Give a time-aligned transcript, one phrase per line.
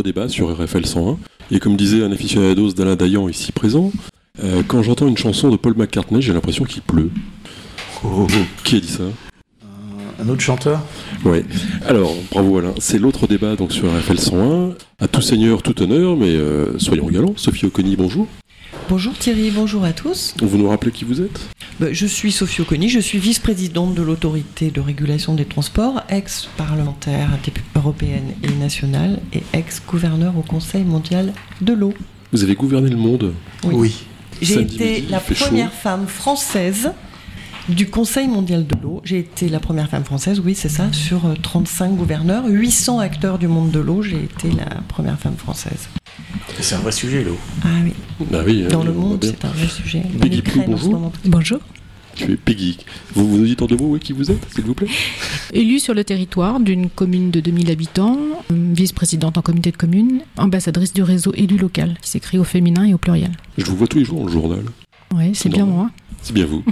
[0.00, 1.18] c'est l'autre débat sur RFL 101.
[1.50, 3.92] Et comme disait un aficionados d'Alain Dayan ici présent,
[4.42, 7.10] euh, quand j'entends une chanson de Paul McCartney, j'ai l'impression qu'il pleut.
[8.04, 8.26] Oh,
[8.64, 9.02] Qui a dit ça?
[10.22, 10.80] Un autre chanteur?
[11.24, 11.44] Ouais.
[11.86, 12.74] Alors, bravo Alain.
[12.78, 14.70] C'est l'autre débat donc sur RFL 101.
[15.00, 17.34] À tout seigneur, tout honneur, mais euh, soyons galants.
[17.36, 18.26] Sophie Oconi, bonjour.
[18.88, 20.34] Bonjour Thierry, bonjour à tous.
[20.40, 21.40] Vous nous rappelez qui vous êtes?
[21.80, 27.30] Je suis Sophie Oconi, je suis vice-présidente de l'autorité de régulation des transports, ex-parlementaire
[27.74, 31.94] européenne et nationale et ex-gouverneur au Conseil mondial de l'eau.
[32.32, 33.32] Vous avez gouverné le monde.
[33.64, 33.94] Oui.
[34.42, 35.46] J'ai été midi, la chaud.
[35.46, 36.92] première femme française
[37.68, 39.00] du Conseil mondial de l'eau.
[39.04, 43.38] J'ai été la première femme française, oui, c'est ça, sur euh, 35 gouverneurs, 800 acteurs
[43.38, 44.02] du monde de l'eau.
[44.02, 45.88] J'ai été la première femme française.
[46.60, 47.38] C'est un vrai sujet, l'eau.
[47.64, 47.92] Ah oui,
[48.32, 50.02] Ah oui, dans euh, le monde, c'est un vrai sujet.
[50.20, 50.92] Plou, en ce bonjour.
[50.92, 51.12] moment.
[51.24, 51.58] Bonjour.
[52.26, 52.76] Tu es Peggy.
[53.14, 54.88] Vous, vous nous dites en deux mots oui, qui vous êtes, s'il vous plaît?
[55.54, 58.18] Élue sur le territoire d'une commune de 2000 habitants,
[58.50, 62.84] euh, vice-présidente en comité de communes, ambassadrice du réseau élu local, qui s'écrit au féminin
[62.84, 63.30] et au pluriel.
[63.56, 64.64] Je vous vois tous les jours dans le journal.
[65.14, 65.90] Oui, c'est bien moi.
[66.22, 66.62] C'est bien vous.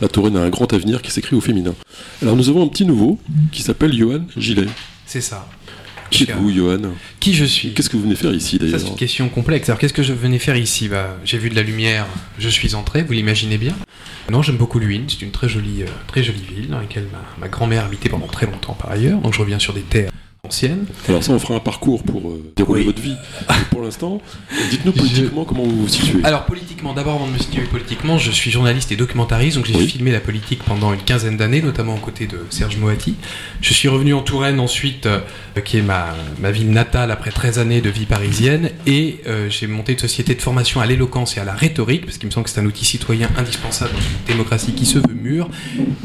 [0.00, 1.74] La Touraine a un grand avenir qui s'écrit au féminin.
[2.22, 3.18] Alors nous avons un petit nouveau
[3.52, 4.66] qui s'appelle Johan Gillet.
[5.04, 5.46] C'est ça.
[6.10, 6.78] Qui êtes-vous, Johan?
[7.20, 7.72] Qui je suis?
[7.72, 8.80] Qu'est-ce que vous venez faire ici Ça, d'ailleurs?
[8.80, 9.70] c'est une question complexe.
[9.70, 10.88] Alors, qu'est-ce que je venais faire ici?
[10.88, 12.06] Bah, J'ai vu de la lumière,
[12.38, 13.74] je suis entré, vous l'imaginez bien.
[14.30, 17.84] Non, j'aime beaucoup Luynes, c'est une très jolie, euh, ville dans laquelle ma, ma grand-mère
[17.84, 19.20] habitait pendant très longtemps par ailleurs.
[19.20, 20.10] Donc, je reviens sur des terres
[20.44, 20.86] anciennes.
[21.08, 22.86] Alors ça, on fera un parcours pour euh, dérouler Oui.
[22.86, 23.14] votre vie.
[23.48, 24.20] Mais pour l'instant,
[24.70, 26.18] dites-nous politiquement comment vous vous situez.
[26.24, 29.76] Alors, politiquement, d'abord, avant de me situer politiquement, je suis journaliste et documentariste, donc j'ai
[29.76, 29.86] Oui.
[29.86, 33.14] filmé la politique pendant une quinzaine d'années, notamment aux côtés de Serge Moati.
[33.60, 35.20] Je suis revenu en Touraine ensuite, euh,
[35.64, 36.06] qui est ma,
[36.40, 40.34] ma ville natale après 13 années de vie parisienne, et euh, j'ai monté une société
[40.34, 42.66] de formation à l'éloquence et à la rhétorique, parce qu'il me semble que c'est un
[42.66, 45.48] outil citoyen indispensable dans une démocratie qui se veut mûre.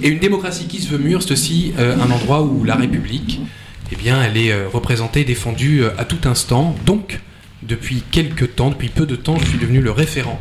[0.03, 3.41] Et une démocratie qui se veut mûre, c'est aussi euh, un endroit où la République,
[3.91, 6.75] eh bien, elle est euh, représentée, défendue euh, à tout instant.
[6.85, 7.19] Donc,
[7.63, 10.39] depuis quelques temps, depuis peu de temps, je suis devenu le référent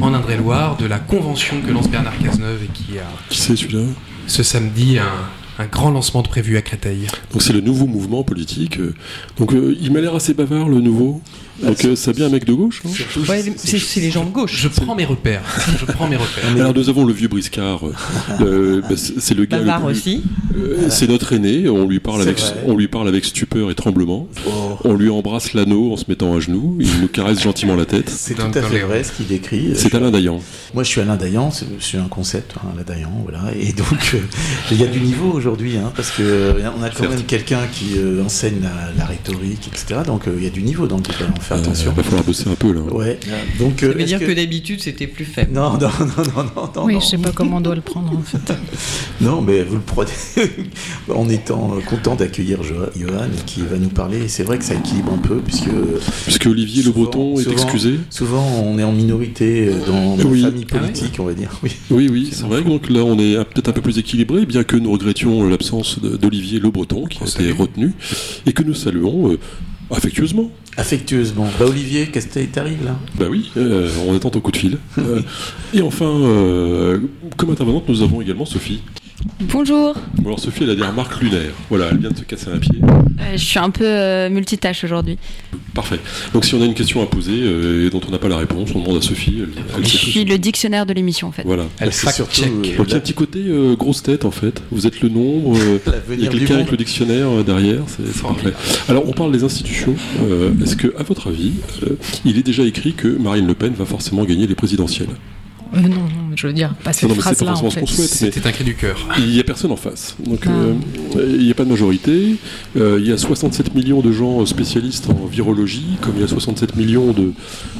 [0.00, 3.84] en Indre-et-Loire de la convention que lance Bernard Cazeneuve et qui a Qui c'est celui-là?
[4.26, 7.06] ce samedi un, un grand lancement de prévu à Créteil.
[7.32, 8.78] Donc c'est le nouveau mouvement politique.
[8.78, 8.94] euh.
[9.38, 11.20] Donc euh, il m'a l'air assez bavard, le nouveau?
[11.62, 12.82] Donc euh, c'est bien un mec de gauche,
[13.28, 14.52] Ouais, c'est les gens de gauche.
[14.56, 15.42] Je prends mes repères.
[15.78, 16.44] Je prends mes repères.
[16.56, 17.82] Alors nous avons le vieux Briscard.
[18.40, 19.58] euh, bah, c'est le gars.
[19.58, 20.22] le plus- aussi.
[20.56, 21.68] euh, c'est notre aîné.
[21.68, 22.54] On lui parle avec, vrai.
[22.66, 24.28] on lui parle avec stupeur et tremblement.
[24.46, 26.76] Oh, On lui embrasse l'anneau en se mettant à genoux.
[26.80, 28.08] Il nous caresse gentiment la tête.
[28.08, 29.72] c'est tout à fait vrai ce qu'il décrit.
[29.74, 30.40] C'est Alain Dayan.
[30.74, 33.52] Moi, je suis Alain Dayan, c'est c'est un concept, hein, Alain Dayan, voilà.
[33.58, 34.18] Et donc, euh,
[34.70, 37.10] il y a du niveau aujourd'hui, hein, parce que euh, on a quand Certes.
[37.10, 40.00] même quelqu'un qui euh, enseigne la, la rhétorique, etc.
[40.06, 41.16] Donc, euh, il y a du niveau dans le débat.
[41.36, 41.92] On fait Euh, attention.
[41.92, 42.80] va falloir bosser un peu là.
[42.80, 43.18] Ouais.
[43.58, 45.52] Donc, Ça euh, veut dire que- que, d'habitude c'était plus faible.
[45.52, 46.06] non, non, non,
[46.36, 46.84] non, non, non.
[46.84, 47.00] oui, non.
[47.00, 48.52] je sais pas comment on doit le prendre en fait.
[49.20, 50.10] Non, mais vous le prenez
[51.14, 54.28] en étant euh, content d'accueillir Jo- Johan qui va nous parler.
[54.28, 55.68] C'est vrai que ça équilibre un peu, puisque
[56.24, 57.94] Puisque Olivier Le Breton est souvent- excusé.
[58.08, 60.42] souvent on est en minorité euh, dans nos Oui.
[60.42, 61.50] familles Ah ouais politiques, on va dire.
[61.62, 61.72] Oui.
[61.90, 62.62] Oui, oui, c'est vrai.
[62.62, 66.58] Donc là, on est peut-être un peu plus équilibré, bien que nous regrettions l'absence d'Olivier
[66.60, 67.92] Le Breton, qui On a été retenu,
[68.46, 69.38] et que nous saluons euh,
[69.90, 70.50] affectueusement.
[70.76, 71.48] Affectueusement.
[71.58, 72.96] Bah Olivier, qu'est-ce qui t'arrive là?
[73.18, 74.78] Bah oui, euh, on attend ton coup de fil.
[74.98, 75.22] Euh,
[75.72, 76.98] et enfin, euh,
[77.36, 78.82] comme intervenante, nous avons également Sophie.
[79.40, 81.52] Bonjour, Bon, alors Sophie, elle a des remarques lunaires.
[81.68, 82.80] Voilà, elle vient de se casser un pied.
[82.82, 85.18] Euh, je suis un peu euh, multitâche aujourd'hui.
[85.74, 86.00] Parfait.
[86.32, 88.38] Donc si on a une question à poser euh, et dont on n'a pas la
[88.38, 89.36] réponse, on demande à Sophie.
[89.42, 91.42] Elle, elle Je sait suis le dictionnaire de l'émission en fait.
[91.44, 91.64] Voilà.
[91.80, 94.62] Elle C'est surtout, Donc il y a un petit côté euh, grosse tête en fait.
[94.70, 95.54] Vous êtes le nombre.
[95.56, 95.78] euh,
[96.12, 98.52] il y a quelqu'un avec le dictionnaire euh, derrière, c'est c'est parfait.
[98.88, 99.94] Alors on parle des institutions.
[100.62, 103.84] Est-ce que, à votre avis, euh, il est déjà écrit que Marine Le Pen va
[103.84, 105.08] forcément gagner les présidentielles?
[105.74, 108.02] Euh, non, je veux dire, pas cette phrase-là forcément en ce qu'on fait.
[108.02, 108.98] C'était un cri du cœur.
[109.18, 110.16] Il n'y a personne en face.
[110.24, 110.50] Donc Ah.
[110.50, 110.74] euh,
[111.38, 112.36] il n'y a pas de majorité.
[112.76, 116.28] Euh, il y a 67 millions de gens spécialistes en virologie, comme il y a
[116.28, 117.32] 67 millions de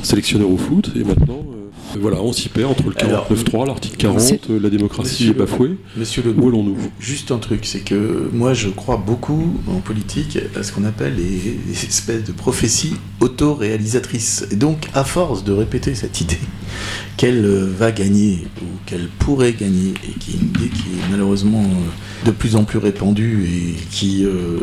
[0.02, 0.90] sélectionneurs au foot.
[0.96, 4.58] Et maintenant, euh, voilà, on s'y perd entre le Alors, 49.3, l'article 40, c'est- euh,
[4.62, 5.76] la démocratie Monsieur est bafouée.
[5.96, 10.38] Monsieur Le Où allons-nous Juste un truc, c'est que moi je crois beaucoup en politique
[10.56, 14.46] à ce qu'on appelle les, les espèces de prophéties auto-réalisatrices.
[14.50, 16.38] Et donc, à force de répéter cette idée
[17.16, 21.10] qu'elle euh, va gagner ou qu'elle pourrait gagner, et qui est une idée qui est
[21.10, 24.58] malheureusement euh, de plus en plus répandue et qui euh,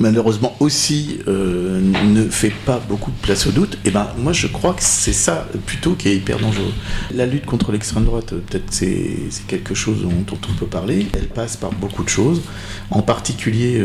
[0.00, 4.46] malheureusement aussi euh, ne fait pas beaucoup de place au doute, et ben moi je
[4.46, 6.72] crois que c'est ça plutôt qui est hyper dangereux.
[7.12, 9.16] La lutte contre l'extrême droite, peut-être c'est
[9.46, 11.06] quelque chose dont, on peut parler.
[11.14, 12.42] Elle passe par beaucoup de choses,
[12.90, 13.82] en particulier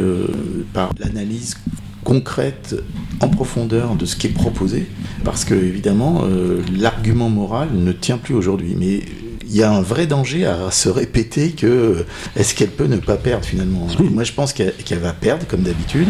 [0.73, 1.55] par l'analyse
[2.03, 2.75] concrète
[3.21, 4.87] en profondeur de ce qui est proposé,
[5.23, 8.75] parce que évidemment euh, l'argument moral ne tient plus aujourd'hui.
[8.77, 9.01] Mais
[9.45, 12.05] il y a un vrai danger à se répéter que euh,
[12.35, 13.87] est-ce qu'elle peut ne pas perdre finalement?
[13.99, 16.09] Moi je pense qu'elle qu'elle va perdre comme d'habitude.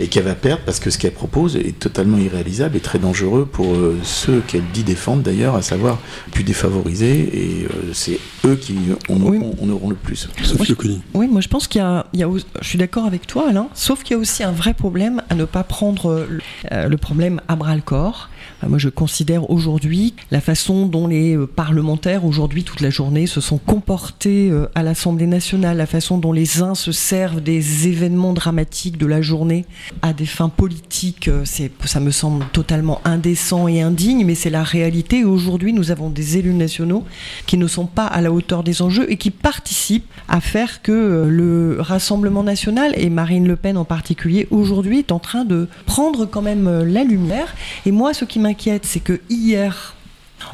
[0.00, 3.46] Et qu'elle va perdre parce que ce qu'elle propose est totalement irréalisable et très dangereux
[3.50, 5.98] pour euh, ceux qu'elle dit défendre d'ailleurs, à savoir
[6.32, 8.74] plus défavorisés, et euh, c'est eux qui
[9.08, 9.38] en, Oui.
[9.70, 10.28] auront, le plus.
[10.42, 11.02] Sophie Oconi.
[11.14, 13.26] Oui, moi je pense qu'il y a, il y a au- je suis d'accord avec
[13.26, 16.26] toi Alain, sauf qu'il y a aussi un vrai problème à ne pas prendre euh,
[16.28, 16.40] le,
[16.72, 18.30] euh, le problème à bras le corps.
[18.66, 23.58] Moi je considère aujourd'hui la façon dont les parlementaires aujourd'hui toute la journée se sont
[23.58, 28.96] comportés euh, à l'Assemblée nationale, la façon dont les uns se servent des événements dramatiques
[28.96, 29.66] de la journée
[30.02, 34.62] à des fins politiques, euh, ça me semble totalement indécent et indigne, mais c'est la
[34.62, 35.24] réalité.
[35.24, 37.04] Aujourd'hui nous avons des élus nationaux
[37.46, 40.92] qui ne sont pas à la hauteur des enjeux et qui participent à faire que
[40.92, 45.68] euh, le Rassemblement national, et Marine Le Pen en particulier, aujourd'hui est en train de
[45.86, 47.54] prendre quand même euh, la lumière.
[47.86, 49.94] Et moi, ce qui m'inquiète, c'est que hier,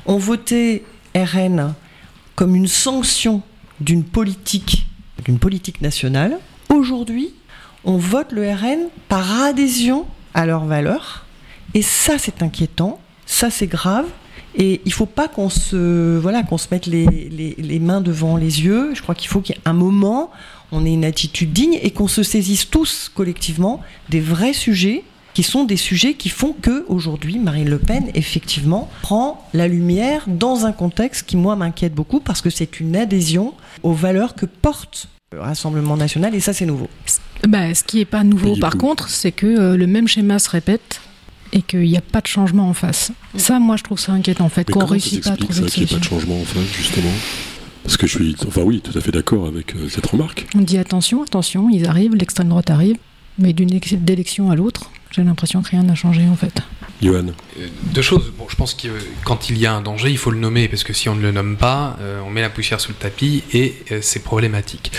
[0.07, 0.85] on votait
[1.15, 1.75] RN
[2.35, 3.43] comme une sanction
[3.81, 4.87] d'une politique,
[5.25, 6.39] d'une politique nationale.
[6.69, 7.35] Aujourd'hui,
[7.85, 11.27] on vote le RN par adhésion à leurs valeurs.
[11.75, 13.01] Et ça, c'est inquiétant.
[13.27, 14.07] Ça, c'est grave.
[14.57, 17.07] Et il ne faut pas qu'on se, voilà, qu'on se mette les,
[17.59, 18.91] les- mains devant les yeux.
[18.95, 20.31] Je crois qu'il faut qu'il y ait un moment,
[20.73, 25.45] on ait une attitude digne et qu'on se saisisse tous collectivement des vrais sujets qui
[25.45, 30.67] sont des sujets qui font que aujourd'hui Marine Le Pen effectivement prend la lumière dans
[30.67, 33.55] un contexte qui moi m'inquiète beaucoup parce que c'est une adhésion
[33.85, 35.07] aux valeurs que porte
[35.39, 36.89] Rassemblement national et ça c'est nouveau.
[37.47, 40.41] Bah, ce qui n'est pas nouveau, par coup- contre, c'est que euh, le même schéma
[40.41, 41.01] se répète
[41.53, 43.13] et qu'il n'y a pas de changement en face.
[43.37, 45.85] Ça, moi, je trouve ça inquiétant, en fait, qu'on réussit pas à trouver ça qu'il
[45.85, 47.13] n'y ait pas de changement en face, justement?
[47.85, 50.47] Parce que je suis, enfin oui, tout à fait d'accord avec euh, cette remarque.
[50.57, 52.97] On dit attention, attention, ils arrivent, l'extrême droite arrive,
[53.39, 56.61] mais d'une d'élection à l'autre, j'ai l'impression que rien n'a changé, en fait.
[57.03, 57.23] Euh,
[57.95, 58.33] Deux choses.
[58.37, 60.69] Bon, je pense que euh, quand il y a un danger, il faut le nommer,
[60.69, 62.97] parce que si on ne le nomme pas, euh, on met la poussière sous le
[62.97, 64.93] tapis et c'est problématique.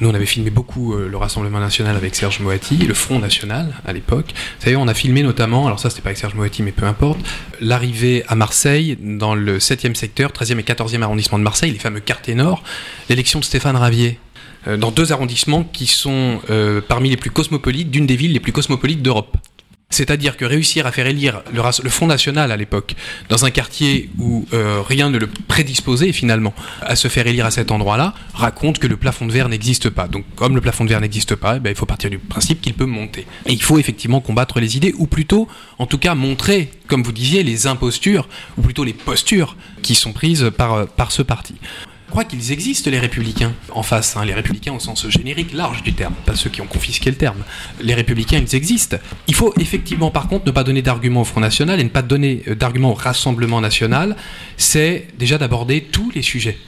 [0.00, 3.92] Nous, on avait filmé beaucoup le Rassemblement National avec Serge Moati, le Front National à
[3.92, 4.32] l'époque.
[4.58, 6.86] Vous savez, on a filmé notamment, alors ça c'était pas avec Serge Moati, mais peu
[6.86, 7.20] importe,
[7.60, 12.00] l'arrivée à Marseille, dans le 7e secteur, 13e et 14e arrondissement de Marseille, les fameux
[12.00, 12.62] quartiers nord,
[13.08, 14.18] l'élection de Stéphane Ravier.
[14.78, 16.40] Dans deux arrondissements qui sont
[16.88, 19.36] parmi les plus cosmopolites, d'une des villes les plus cosmopolites d'Europe.
[19.92, 22.94] C'est-à-dire que réussir à faire élire le, le Front National à l'époque,
[23.28, 27.50] dans un quartier où euh, rien ne le prédisposait finalement à se faire élire à
[27.50, 30.08] cet endroit-là, raconte que le plafond de verre n'existe pas.
[30.08, 32.60] Donc comme le plafond de verre n'existe pas, eh ben, il faut partir du principe
[32.60, 33.26] qu'il peut monter.
[33.46, 35.46] Et il faut effectivement combattre les idées, ou plutôt,
[35.78, 40.12] en tout cas, montrer, comme vous disiez, les impostures, ou plutôt les postures qui sont
[40.12, 41.54] prises par, euh, par ce parti.
[42.12, 45.82] Je crois qu'ils existent, les républicains, en face, hein, les républicains au sens générique large
[45.82, 47.42] du terme, pas ceux qui ont confisqué le terme.
[47.80, 48.98] Les républicains, ils existent.
[49.28, 52.02] Il faut effectivement, par contre, ne pas donner d'arguments au Front National et ne pas
[52.02, 54.14] donner euh, d'arguments au Rassemblement National,
[54.58, 56.58] c'est déjà d'aborder tous les sujets.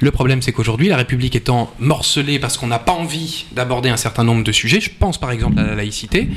[0.00, 3.96] Le problème, c'est qu'aujourd'hui, la République étant morcelée parce qu'on n'a pas envie d'aborder un
[3.96, 6.28] certain nombre de sujets, je pense par exemple à la laïcité,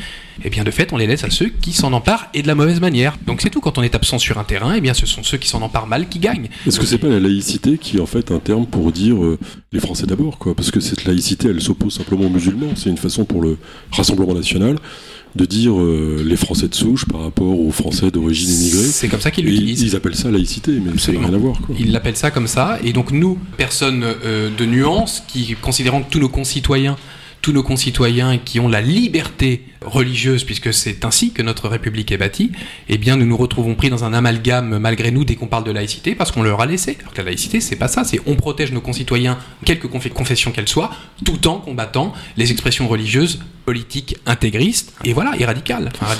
[0.44, 2.56] eh bien de fait, on les laisse à ceux qui s'en emparent et de la
[2.56, 3.18] mauvaise manière.
[3.28, 5.38] Donc c'est tout, quand on est absent sur un terrain, eh bien ce sont ceux
[5.38, 6.50] qui s'en emparent mal qui gagnent.
[6.66, 9.38] est-ce que c'est pas la laïcité qui est en fait un terme pour dire euh,
[9.74, 10.56] les Français d'abord, quoi?
[10.56, 12.72] Parce que cette laïcité, elle s'oppose simplement aux musulmans.
[12.76, 13.58] C'est une façon pour le
[13.92, 14.78] Rassemblement national
[15.36, 18.84] de dire euh, les Français de souche par rapport aux Français d'origine immigrée.
[18.88, 19.82] C'est comme ça qu'ils l'utilisent.
[19.82, 21.28] ils appellent ça laïcité, mais ça n'a Absolument.
[21.28, 21.62] rien à voir.
[21.62, 21.76] Quoi.
[21.80, 22.80] Ils l'appellent ça comme ça.
[22.84, 26.96] Et donc nous, personnes euh, de nuance, qui considérons que tous nos concitoyens,
[27.42, 32.18] tous nos concitoyens qui ont la liberté religieuse, puisque c'est ainsi que notre République est
[32.18, 32.52] bâtie,
[32.90, 35.72] eh bien nous nous retrouvons pris dans un amalgame malgré nous dès qu'on parle de
[35.72, 36.98] laïcité, parce qu'on leur a laissé.
[37.00, 38.04] Alors que la laïcité, c'est pas ça.
[38.04, 40.92] C'est on protège nos concitoyens, quelque conf- confession qu'elle soit,
[41.24, 45.92] tout en combattant les expressions religieuses, politiques, intégristes, et voilà, et radicales.
[46.02, 46.16] Enfin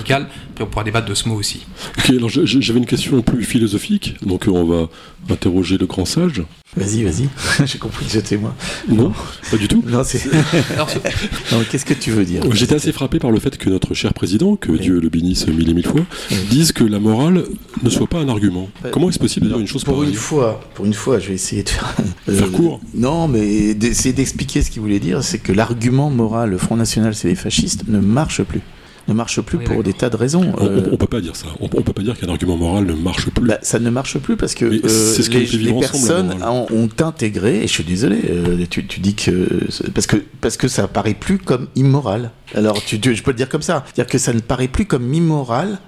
[0.62, 1.66] on pourra débattre de ce mot aussi.
[1.98, 4.90] Ok, alors j'avais une question plus philosophique, donc on va
[5.30, 6.44] interroger le grand sage.
[6.78, 7.28] Vas-y, vas-y.
[7.66, 8.56] J'ai compris que j'étais moi.
[8.88, 9.12] Non,
[9.50, 9.84] pas du tout.
[9.88, 10.22] Non, c'est.
[11.52, 12.44] Non, qu'est-ce que tu veux dire?
[12.54, 14.80] J'étais assez frappé par le fait que notre cher président, que Oui.
[14.80, 16.38] Dieu le bénisse mille et mille fois, Oui.
[16.50, 17.44] dise que la morale
[17.82, 18.70] ne soit pas un argument.
[18.84, 18.92] Ouais.
[18.92, 20.12] Comment est-ce possible de dire une chose Pour pareille?
[20.12, 21.96] une fois, pour une fois, je vais essayer de faire.
[22.28, 22.80] Faire court.
[22.94, 27.16] Non, mais d'essayer d'expliquer ce qu'il voulait dire, c'est que l'argument moral, le Front National,
[27.16, 28.62] c'est les fascistes, ne marche plus.
[29.08, 30.54] Ne marche plus Oui, pour des tas de raisons.
[30.58, 31.48] On, Euh, on- on peut pas dire ça.
[31.60, 33.48] On, on peut pas dire qu'un argument moral ne marche plus.
[33.48, 37.58] Bah, ça ne marche plus parce que euh, ce les, ensemble, personnes ont, ont intégré,
[37.64, 41.14] et je suis désolé, euh, tu, tu dis que parce que parce que ça paraît
[41.14, 42.32] plus comme immoral.
[42.54, 44.86] Alors tu, tu- je peux le dire comme ça, c'est-à-dire que ça ne paraît plus
[44.86, 45.80] comme immoral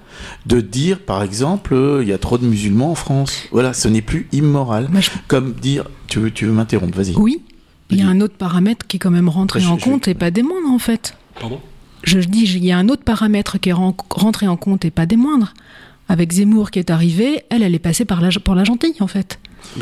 [0.46, 3.44] de dire par exemple euh, il y a trop de musulmans en France.
[3.52, 4.88] Voilà, ce n'est plus immoral.
[5.00, 7.14] Je- Comme dire, tu veux tu veux m'interrompre, vas-y.
[7.16, 7.42] Oui,
[7.90, 10.14] il y a un autre paramètre qui est quand même rentré en je- compte et
[10.14, 11.14] pas des moindres, en fait.
[11.40, 11.60] Pardon?
[12.04, 14.90] Je dis, il y a un autre paramètre qui est ren- rentré en compte et
[14.90, 15.54] pas des moindres.
[16.08, 19.06] Avec Zemmour qui est arrivé, elle, elle est passée par la, pour la gentille, en
[19.06, 19.38] fait.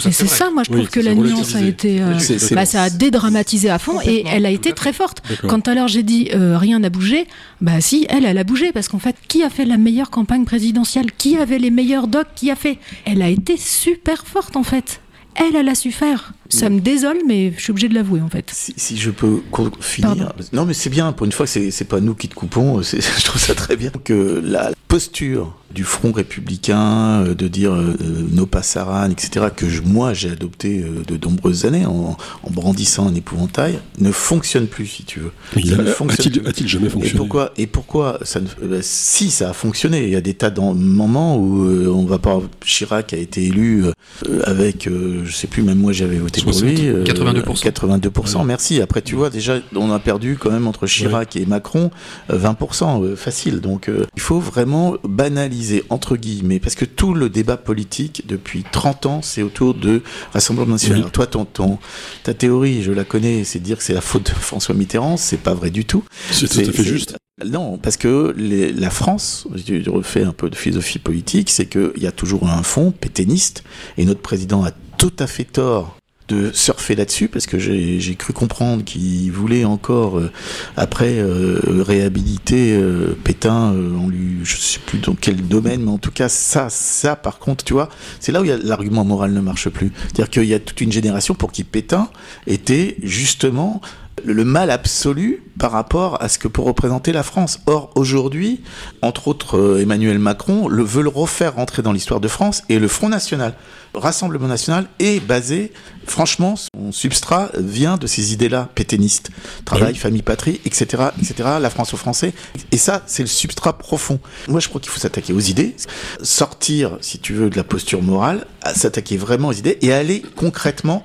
[0.06, 2.02] Et c'est ça, moi je trouve Oui, que la nuance a été.
[2.02, 5.22] euh, C'est- c'est- bah, ça a dédramatisé à fond et elle a été très forte.
[5.26, 5.48] D'accord.
[5.50, 7.26] Quand tout à l'heure j'ai dit euh, rien n'a bougé,
[7.62, 10.44] bah si, elle, elle a bougé parce qu'en fait, qui a fait la meilleure campagne
[10.44, 11.06] présidentielle?
[11.16, 12.26] Qui avait les meilleurs docs?
[12.36, 12.78] Qui a fait?
[13.06, 15.00] Elle a été super forte en fait.
[15.34, 16.34] Elle, elle a su faire.
[16.50, 18.50] Ça me désole, mais je suis obligée de l'avouer en fait.
[18.52, 19.40] Si, si je peux
[19.80, 20.08] finir.
[20.16, 20.28] Pardon.
[20.52, 21.12] Non, mais c'est bien.
[21.12, 22.82] Pour une fois, c'est c'est pas nous qui te coupons.
[22.82, 27.72] c'est- Je trouve ça très bien que la posture du Front républicain euh, de dire
[27.72, 32.16] euh, euh, no passaran, etc., que je- moi j'ai adopté euh, de nombreuses années en,
[32.42, 35.30] en brandissant un épouvantail, ne fonctionne plus, si tu veux.
[35.64, 36.48] Ça a- ne fonctionne A-t-il plus.
[36.50, 40.10] a-t-il jamais Et fonctionné pourquoi, et pourquoi ça ne, bah, si ça a fonctionné, il
[40.10, 43.84] y a des tas de moments où euh, on va pas Chirac a été élu
[43.84, 47.62] euh, avec, euh, je sais plus, même moi j'avais voté 60, pour lui, euh, 82%.
[47.70, 48.44] 82%, Ouais.
[48.44, 48.80] merci.
[48.80, 51.90] Après tu vois déjà, on a perdu quand même entre Chirac et Macron
[52.30, 53.60] euh, 20% euh, facile.
[53.60, 58.64] Donc euh, il faut vraiment banaliser entre guillemets, parce que tout le débat politique depuis
[58.70, 61.02] 30 ans, c'est autour de Rassemblement national.
[61.04, 61.10] Oui.
[61.12, 61.78] Toi, ton, ton,
[62.24, 65.16] ta théorie, je la connais, c'est de dire que c'est la faute de François Mitterrand.
[65.16, 66.04] C'est pas vrai du tout.
[66.30, 67.16] C'est tout à fait juste.
[67.44, 71.66] Non, parce que les- la France, je je refais un peu de philosophie politique, c'est
[71.66, 73.64] qu'il y a toujours un fond pétainiste,
[73.96, 75.96] et notre président a tout à fait tort
[76.30, 80.30] de surfer là-dessus, parce que j'ai cru comprendre qu'il voulait encore, euh,
[80.76, 85.98] après, euh, réhabiliter euh, Pétain, on lui, je sais plus dans quel domaine, mais en
[85.98, 87.88] tout cas, ça, ça, par contre, tu vois,
[88.20, 89.92] c'est là où l'argument moral ne marche plus.
[90.02, 92.08] C'est-à-dire qu'il y a toute une génération pour qui Pétain
[92.46, 93.80] était justement
[94.24, 97.60] le mal absolu par rapport à ce que peut représenter la France.
[97.66, 98.60] Or, aujourd'hui,
[99.02, 102.88] entre autres, Emmanuel Macron le, veut le refaire rentrer dans l'histoire de France et le
[102.88, 103.54] Front National,
[103.94, 105.72] Rassemblement National, est basé,
[106.06, 109.30] franchement, son substrat vient de ces idées-là, pétainistes.
[109.64, 109.98] Travail, Oui.
[109.98, 112.32] famille, patrie, etc., etc., la France aux Français.
[112.72, 114.20] Et ça, c'est le substrat profond.
[114.48, 115.74] Moi, je crois qu'il faut s'attaquer aux idées,
[116.22, 121.04] sortir, si tu veux, de la posture morale, s'attaquer vraiment aux idées et aller concrètement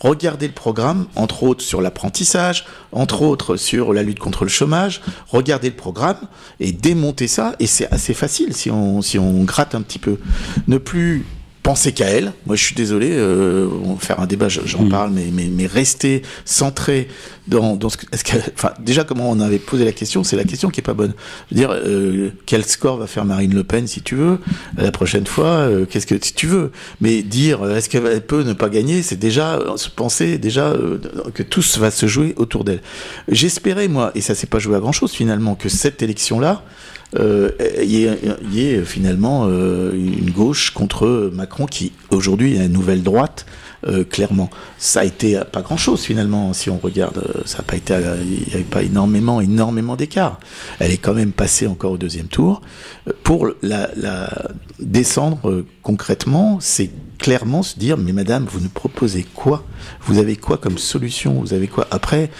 [0.00, 5.00] regarder le programme, entre autres sur l'apprentissage, entre autres sur la lutte contre le chômage,
[5.28, 6.18] regarder le programme
[6.60, 7.54] et démonter ça.
[7.60, 10.18] Et c'est assez facile si on, si on gratte un petit peu.
[10.68, 11.24] Ne plus
[11.66, 12.32] penser qu'à elle.
[12.46, 14.88] Moi, je suis désolé, euh, on va faire un débat, je- j'en Mm.
[14.88, 17.08] parle, mais, mais, mais rester centré
[17.48, 20.36] dans, dans ce que, est-ce que- enfin, déjà, comment on avait posé la question, c'est
[20.36, 21.12] la question qui est pas bonne.
[21.50, 24.38] Je veux dire, euh, quel score va faire Marine Le Pen, si tu veux,
[24.78, 26.70] la prochaine fois, euh, qu'est-ce que, si tu veux.
[27.00, 30.98] Mais dire, est-ce qu'elle peut ne pas gagner, c'est déjà euh, se penser déjà euh,
[31.34, 32.80] que tout va se jouer autour d'elle.
[33.28, 36.62] J'espérais, moi, et ça s'est pas joué à grand chose finalement, que cette élection-là,
[37.14, 37.50] euh,
[37.82, 38.18] y, ait-
[38.50, 43.46] y ait finalement euh, une gauche contre Macron qui aujourd'hui est une nouvelle droite.
[43.86, 47.18] euh, clairement, ça a été pas grand chose finalement si on regarde.
[47.18, 50.40] euh, Ça n'a pas été, il n'y avait pas énormément, énormément d'écart.
[50.80, 52.60] Elle est quand même passée encore au deuxième tour.
[53.08, 54.48] Euh, Pour la, la
[54.80, 59.64] descendre euh, concrètement, c'est clairement se dire mais Madame, vous nous proposez quoi?
[60.02, 61.34] Vous avez quoi comme solution?
[61.34, 61.86] Vous avez quoi?
[61.92, 62.30] Après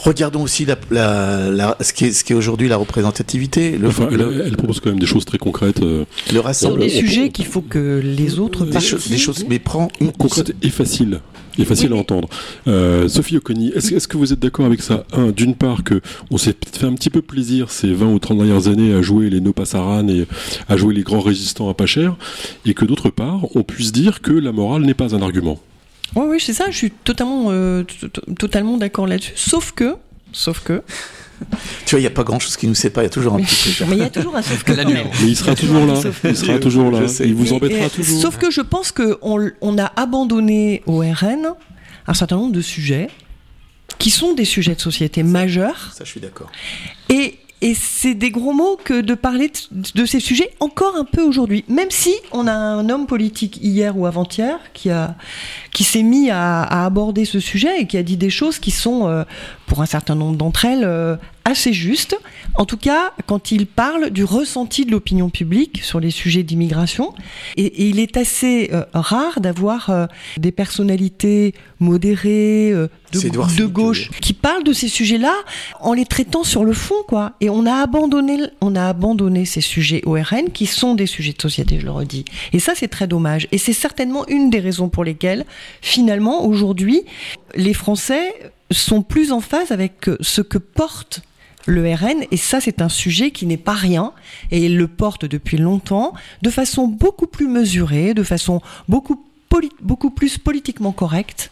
[0.00, 4.44] Regardons aussi la, la, la- ce qui est, aujourd'hui la représentativité, le, Enfin, elle, le,
[4.46, 6.84] elle propose quand même des choses très concrètes, euh, le Sur rassemblement.
[6.84, 9.60] des sujets qu'il faut que les autres Des, cho- des choses, mais
[10.00, 11.20] une concrètes et faciles.
[11.60, 12.28] Et faciles Oui, à entendre.
[12.68, 15.04] Euh, Sophie Oconi, est-ce que vous êtes d'accord avec ça?
[15.12, 16.00] Un, d'une part que
[16.30, 19.28] on s'est fait un petit peu plaisir ces 20 ou 30 dernières années à jouer
[19.28, 20.28] les no passaran et
[20.68, 22.14] à jouer les grands résistants à pas cher,
[22.64, 25.58] et que d'autre part, on puisse dire que la morale n'est pas un argument.
[26.16, 27.84] Oui, oui, c'est ça, je suis totalement, euh,
[28.38, 29.32] totalement d'accord là-dessus.
[29.36, 29.96] Sauf que,
[30.32, 30.82] sauf que,
[31.86, 33.34] Tu vois, il n'y a pas grand chose qui nous sépare, il y a toujours
[33.34, 33.88] un mais petit truc.
[33.92, 34.72] il y a toujours un sauf que.
[34.76, 35.06] Quand même.
[35.20, 35.94] Mais il sera Il y a toujours là.
[36.24, 37.00] Il sera toujours là.
[37.24, 38.20] Il vous embêtera et- toujours.
[38.20, 41.54] Sauf que je pense qu'on on a abandonné au RN
[42.06, 43.08] un certain nombre de sujets
[43.98, 46.50] qui sont des sujets de société majeurs Ça, je suis d'accord.
[47.08, 51.22] et, et c'est des gros mots que de parler de, ces sujets encore un peu
[51.22, 51.64] aujourd'hui.
[51.68, 56.86] Même si on a un homme politique hier ou avant-hier qui, s'est mis à, à
[56.86, 59.24] aborder ce sujet et qui a dit des choses qui sont, euh,
[59.68, 61.16] pour un certain nombre d'entre elles, euh,
[61.48, 62.16] assez justes.
[62.54, 67.14] En tout cas, quand il parle du ressenti de l'opinion publique sur les sujets d'immigration.
[67.56, 70.06] Et, et il est assez euh, rare d'avoir euh,
[70.36, 75.34] des personnalités modérées, euh, de, de gauche, qui parlent de ces sujets-là
[75.80, 77.32] en les traitant sur le fond, quoi.
[77.40, 81.32] Et on a abandonné, on a abandonné ces sujets au RN qui sont des sujets
[81.32, 82.24] de société, je le redis.
[82.52, 83.48] Et ça, c'est très dommage.
[83.52, 85.46] Et c'est certainement une des raisons pour lesquelles,
[85.80, 87.02] finalement, aujourd'hui,
[87.54, 88.34] les Français
[88.70, 91.22] sont plus en phase avec euh, ce que porte
[91.66, 94.12] le RN, et ça c'est un sujet qui n'est pas rien,
[94.50, 99.22] et il le porte depuis longtemps, de façon beaucoup plus mesurée, de façon beaucoup,
[99.82, 101.50] beaucoup plus politiquement correcte,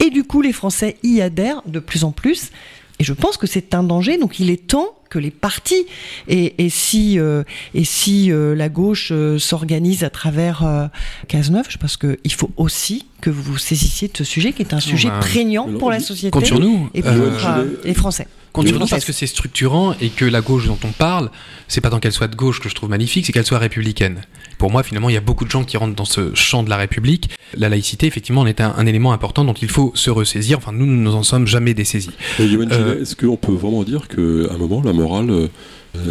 [0.00, 2.50] et du coup les Français y adhèrent de plus en plus,
[2.98, 5.86] Et je pense que c'est un danger, donc il est temps que les partis
[6.28, 10.86] et, et si euh, et si euh, la gauche euh, s'organise à travers euh,
[11.28, 14.74] Cazeneuve, je pense qu'il faut aussi que vous vous saisissiez de ce sujet qui est
[14.74, 16.90] un sujet bah, prégnant pour la société Compte sur nous.
[16.92, 18.26] et pour Euh, euh, les Français.
[18.62, 21.30] Nous parce que c'est structurant et que la gauche dont on parle,
[21.68, 24.22] c'est pas tant qu'elle soit de gauche que je trouve magnifique, c'est qu'elle soit républicaine.
[24.58, 26.70] Pour moi, finalement, il y a beaucoup de gens qui rentrent dans ce champ de
[26.70, 27.30] la République.
[27.54, 30.58] La laïcité, effectivement, en est un, un élément important dont il faut se ressaisir.
[30.58, 32.10] Enfin, nous, nous nous en sommes jamais dessaisis.
[32.40, 35.48] Euh, Gillet, est-ce qu'on peut vraiment dire qu'à un moment, la morale euh, euh,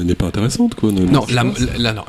[0.03, 1.44] n'est pas intéressante quoi, ne- Non, la,
[1.77, 2.03] la- non,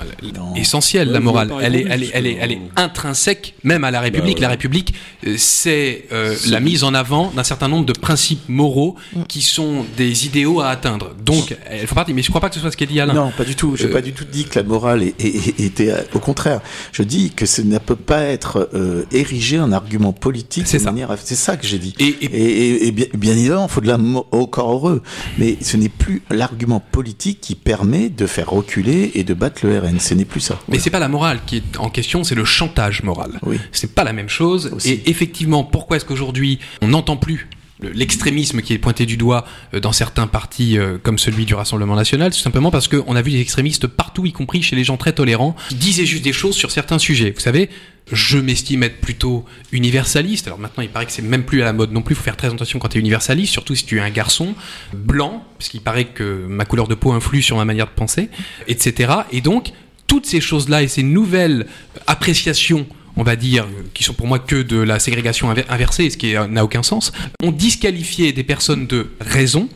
[0.57, 1.53] essentielle, Ouais, la morale.
[1.63, 4.37] Elle est, elle est, elle est, elle est intrinsèque même à la République.
[4.37, 4.43] ouais.
[4.43, 4.95] La République,
[5.27, 9.23] euh, c'est euh, la mise en avant d'un certain nombre de principes moraux Mm.
[9.29, 11.15] qui sont des idéaux à atteindre.
[11.25, 12.15] Donc, elle fait partie.
[12.15, 13.15] Mais je crois pas que ce soit ce qu'a dit Alain.
[13.15, 13.75] Non, pas du tout.
[13.77, 16.19] J'ai Euh, pas du tout dit que la morale est- est- est- était euh, au
[16.19, 16.61] contraire.
[16.93, 20.67] Je dis que ça ne peut pas être euh, érigé en argument politique.
[20.67, 20.93] C'est de ça.
[21.25, 21.95] C'est ça que j'ai dit.
[21.99, 23.99] Et, Et, et- et- et bien, bien évidemment, il faut de la
[24.33, 25.03] encore heureux.
[25.39, 29.79] Mais ce n'est plus l'argument politique qui permet de faire reculer et de battre le
[29.79, 30.01] RN.
[30.01, 30.59] Ce n'est plus ça.
[30.69, 33.39] mais c'est pas la morale qui est en question, c'est le chantage moral.
[33.43, 33.61] Oui.
[33.73, 34.71] C'est pas la même chose.
[34.75, 34.93] Aussi.
[34.93, 37.47] Et effectivement, pourquoi est-ce qu'aujourd'hui on n'entend plus
[37.81, 39.45] l'extrémisme qui est pointé du doigt
[39.75, 43.23] euh, dans certains partis euh, comme celui du Rassemblement National, tout simplement parce qu'on a
[43.23, 46.33] vu des extrémistes partout, y compris chez les gens très tolérants, qui disaient juste des
[46.33, 47.31] choses sur certains sujets.
[47.31, 47.71] Vous savez,
[48.13, 50.47] je m'estime être plutôt universaliste.
[50.47, 52.15] Alors maintenant, il paraît que c'est même plus à la mode non plus.
[52.15, 54.55] Il faut faire très attention quand tu es universaliste, surtout si tu es un garçon
[54.95, 58.31] blanc, parce qu'il paraît que ma couleur de peau influe sur ma manière de penser,
[58.67, 59.13] etc.
[59.33, 59.73] Et donc,
[60.07, 61.67] toutes ces choses-là et ces nouvelles
[62.07, 62.87] appréciations
[63.19, 66.35] on va dire, qui sont pour moi que de la ségrégation inver- inversée, ce qui
[66.37, 69.69] euh, n'a aucun sens, ont disqualifié des personnes de raison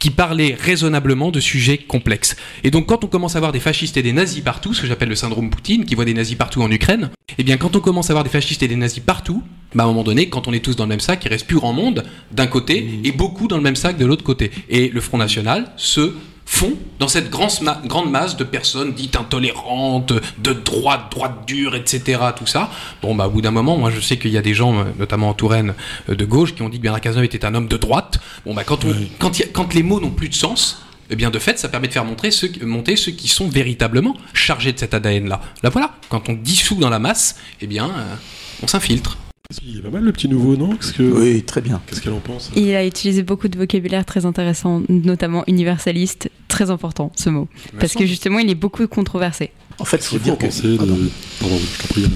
[0.00, 2.36] qui parlaient raisonnablement de sujets complexes.
[2.64, 4.86] Et donc quand on commence à voir des fascistes et des nazis partout, ce que
[4.86, 7.80] j'appelle le syndrome Poutine, qui voit des nazis partout en Ukraine, eh bien quand on
[7.80, 9.42] commence à voir des fascistes et des nazis partout,
[9.74, 11.46] bah, à un moment donné, quand on est tous dans le même sac, il reste
[11.46, 14.50] plus grand monde d'un côté et beaucoup dans le même sac de l'autre côté.
[14.70, 16.14] Et le Front National se
[16.48, 21.74] fond dans cette grande, ma- grande masse de personnes dites intolérantes, de droite, droite dure,
[21.74, 22.20] etc.
[22.36, 22.70] Tout ça.
[23.02, 24.84] Bon, bah, au bout d'un moment, moi, je sais qu'il y a des gens, euh,
[24.98, 25.74] notamment en Touraine,
[26.08, 28.18] euh, de gauche, qui ont dit que Bernard Cazeneuve était un homme de droite.
[28.46, 30.82] Bon, bah, quand, on, quand, il y a- quand les mots n'ont plus de sens,
[31.10, 34.16] eh bien, de fait, ça permet de faire montrer ceux, monter ceux qui sont véritablement
[34.32, 35.40] chargés de cet ADN-là.
[35.62, 35.92] Là, voilà.
[36.08, 38.14] Quand on dissout dans la masse, eh bien, euh,
[38.62, 39.16] on s'infiltre.
[39.64, 40.70] Il est pas mal le petit nouveau, non?
[40.96, 41.80] Que- Oui, très bien.
[41.86, 46.70] Qu'est-ce qu'elle en pense Il a utilisé beaucoup de vocabulaire très intéressant, notamment universaliste, très
[46.70, 47.48] important ce mot.
[47.78, 49.50] Parce que justement, il est beaucoup controversé.
[49.78, 50.46] En fait, il faut dire que.
[50.46, 50.76] de...
[50.76, 50.96] Pardon.
[51.40, 52.04] Pardon, je t'en prie.
[52.04, 52.14] Alain.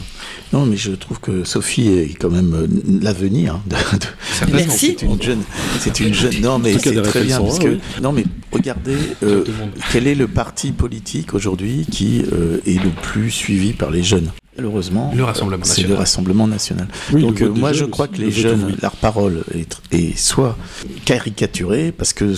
[0.52, 2.66] Non, mais je trouve que Sophie est quand même euh,
[3.02, 3.54] l'avenir.
[3.56, 4.52] hein, de-.
[4.52, 4.96] Merci.
[4.98, 5.42] C'est une jeune.
[5.78, 6.34] C'est une jeune.
[6.42, 7.68] Non, mais c'est très bien réflexions, parce que.
[7.68, 7.78] oui.
[8.02, 8.96] Non, mais regardez.
[9.22, 9.44] euh,
[9.92, 14.30] quel est le parti politique aujourd'hui qui euh, est le plus suivi par les jeunes?
[14.60, 15.94] Malheureusement, Le Rassemblement c'est le.
[15.94, 16.86] Rassemblement national.
[17.12, 18.76] Oui, Donc euh, moi je crois aussi, que le les jeunes, oui.
[18.82, 20.56] leur parole est, est soit
[21.04, 22.34] caricaturée parce que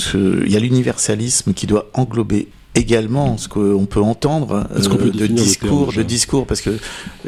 [0.46, 5.26] il y a l'universalisme qui doit englober également ce qu'on peut entendre peut euh, de
[5.26, 6.78] discours, de discours parce que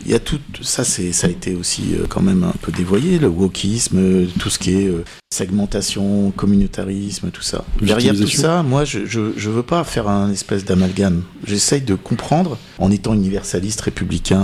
[0.05, 2.73] il y a tout ça c'est ça a été aussi euh, quand même un peu
[2.73, 7.65] dévoyé le wokisme, euh, tout ce qui est euh, segmentation, communautarisme, tout ça.
[7.81, 11.23] Derrière tout ça, moi je, je je veux pas faire un espèce d'amalgame.
[11.47, 14.43] J'essaye de comprendre en étant universaliste, républicain.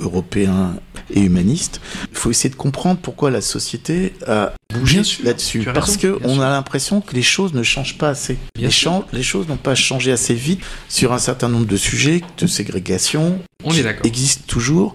[0.00, 0.76] Européen
[1.14, 1.80] et humaniste,
[2.10, 5.64] il faut essayer de comprendre pourquoi la société a bougé là-dessus.
[5.72, 6.42] Parce raison, que bien on sûr.
[6.42, 8.36] a l'impression que les choses ne changent pas assez.
[8.58, 13.38] Les, choses n'ont pas changé assez vite sur un certain nombre de sujets de ségrégation
[13.64, 14.04] On est d'accord.
[14.06, 14.94] existent toujours.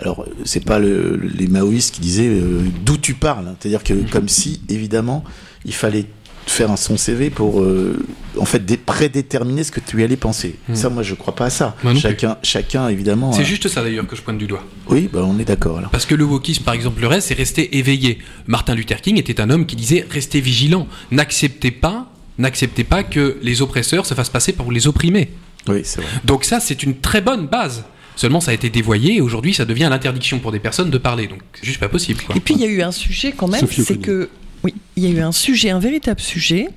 [0.00, 3.48] Alors, c'est pas le- les maoïstes qui disaient euh, d'où tu parles.
[3.48, 3.56] hein.
[3.58, 5.24] C'est-à-dire que, comme si, évidemment,
[5.64, 6.06] il fallait
[6.46, 7.98] faire un son CV pour, euh,
[8.38, 10.56] en fait, dé- prédéterminer ce que tu allais penser.
[10.68, 10.74] Mhm.
[10.76, 11.74] Ça, moi, je crois pas à ça.
[11.80, 11.98] Plus.
[11.98, 13.32] chacun, chacun, évidemment.
[13.32, 14.64] C'est a- juste ça d'ailleurs que je pointe du doigt.
[14.88, 15.78] Oui, bah, on est d'accord.
[15.78, 15.90] Alors.
[15.90, 18.18] Parce que le wokisme, par exemple, le reste, c'est rester éveillé.
[18.46, 23.38] Martin Luther King était un homme qui disait restez vigilant, n'acceptez pas, n'acceptez pas que
[23.42, 25.28] les oppresseurs se fassent passer pour les opprimés.
[25.68, 26.10] Oui, c'est vrai.
[26.24, 27.84] Donc ça, c'est une très bonne base.
[28.16, 31.26] Seulement, ça a été dévoyé et aujourd'hui, ça devient l'interdiction pour des personnes de parler.
[31.28, 32.20] Donc, c'est juste pas possible.
[32.26, 32.34] Quoi.
[32.36, 34.28] Et puis il y a eu un sujet quand même, Sophie c'est que
[34.64, 36.68] oui, il y a eu un sujet, un véritable sujet,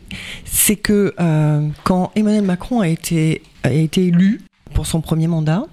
[0.46, 4.42] c'est que euh, quand Emmanuel Macron a été a été élu
[4.74, 5.66] pour son premier mandat,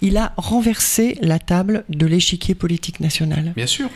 [0.00, 3.52] il a renversé la table de l'échiquier politique national.
[3.56, 3.88] Bien sûr.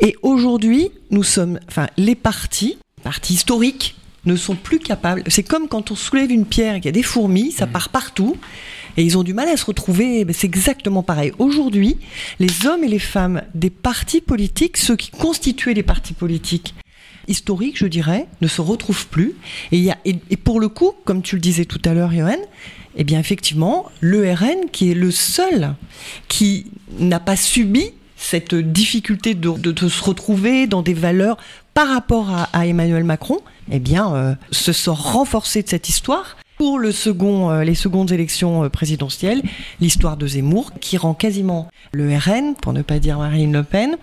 [0.00, 5.22] Et aujourd'hui, nous sommes, enfin, les partis, partis historiques, ne sont plus capables.
[5.28, 7.88] C'est comme quand on soulève une pierre et qu'il y a des fourmis, ça part
[7.88, 8.36] partout.
[8.96, 10.26] Et ils ont du mal à se retrouver.
[10.32, 11.32] C'est exactement pareil.
[11.38, 11.96] Aujourd'hui,
[12.38, 16.74] les hommes et les femmes des partis politiques, ceux qui constituaient les partis politiques
[17.28, 19.34] historiques, je dirais, ne se retrouvent plus.
[19.72, 19.90] Et,
[20.36, 22.36] pour le coup, comme tu le disais tout à l'heure, Johan,
[22.96, 25.74] eh bien effectivement, l'ERN, qui est le seul
[26.28, 26.66] qui
[26.98, 31.38] n'a pas subi cette difficulté de, se retrouver dans des valeurs
[31.72, 33.38] par rapport à, Emmanuel Macron,
[33.70, 38.12] eh bien, euh, se sont renforcés de cette histoire pour le second, euh, les secondes
[38.12, 39.40] élections présidentielles,
[39.80, 43.96] l'histoire de Zemmour, qui rend quasiment le RN, pour ne pas dire Marine Le Pen,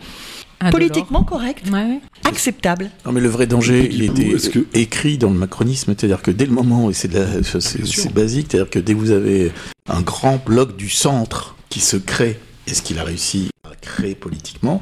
[0.72, 1.66] politiquement correct,
[2.24, 2.90] acceptable.
[3.06, 4.36] Non mais le vrai danger, il était
[4.74, 7.12] écrit dans le macronisme, c'est-à-dire que dès le moment, et c'est
[8.12, 9.52] basique, c'est-à-dire que dès que vous avez
[9.88, 14.16] un grand bloc du centre qui se crée, et ce qu'il a réussi à créer
[14.16, 14.82] politiquement,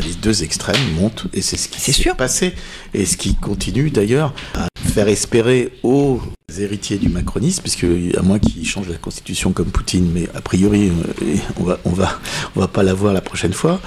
[0.00, 2.54] les deux extrêmes montent, et c'est ce qui s'est passé,
[2.94, 6.22] et ce qui continue d'ailleurs à faire espérer aux
[6.58, 7.84] héritiers du macronisme, puisque
[8.16, 11.90] à moins qu'ils changent la constitution comme Poutine, mais a priori euh, on va on
[11.90, 12.18] va
[12.54, 13.78] on va pas la voir la prochaine fois,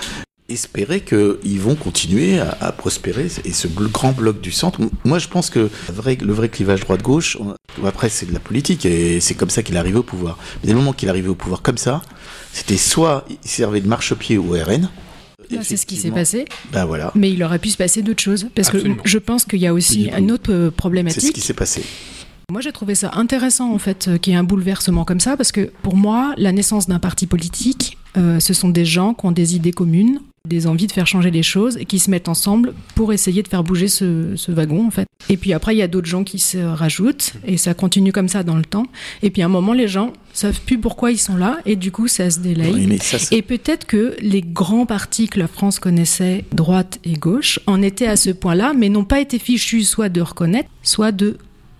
[0.50, 4.80] espérer qu'ils vont continuer à, prospérer et ce grand bloc du centre.
[5.04, 7.39] Moi, je pense que le vrai, le vrai clivage droite-gauche,
[7.84, 10.38] après, c'est de la politique et c'est comme ça qu'il arrive au pouvoir.
[10.62, 12.04] Mais dès le moment qu'il arrivait au pouvoir comme ça,
[12.54, 14.89] c'était soit il servait de marchepied au RN,
[15.62, 16.45] c'est ce qui s'est passé.
[16.71, 17.12] Ben voilà.
[17.15, 18.47] Mais il aurait pu se passer d'autres choses.
[18.55, 21.21] Parce que je pense qu'il y a aussi une autre euh, problématique.
[21.21, 21.83] C'est ce qui s'est passé.
[22.51, 25.38] Moi, j'ai trouvé ça intéressant, en fait, euh, qu'il y ait un bouleversement comme ça,
[25.38, 29.25] parce que pour moi, la naissance d'un parti politique, euh, ce sont des gens qui
[29.27, 32.30] ont des idées communes, des envies de faire changer les choses et qui se mettent
[32.30, 35.08] ensemble pour essayer de faire bouger ce, wagon en fait.
[35.30, 38.28] Et puis après il y a d'autres gens qui se rajoutent et ça continue comme
[38.28, 38.86] ça dans le temps.
[39.21, 41.91] Et puis à un moment les gens savent plus pourquoi ils sont là et du
[41.91, 42.99] coup ça se délaye.
[43.32, 48.08] et peut-être que les grands partis que la France connaissait, droite et gauche, en étaient
[48.08, 51.38] à ce point-là, mais n'ont pas été fichus soit de reconnaître, soit de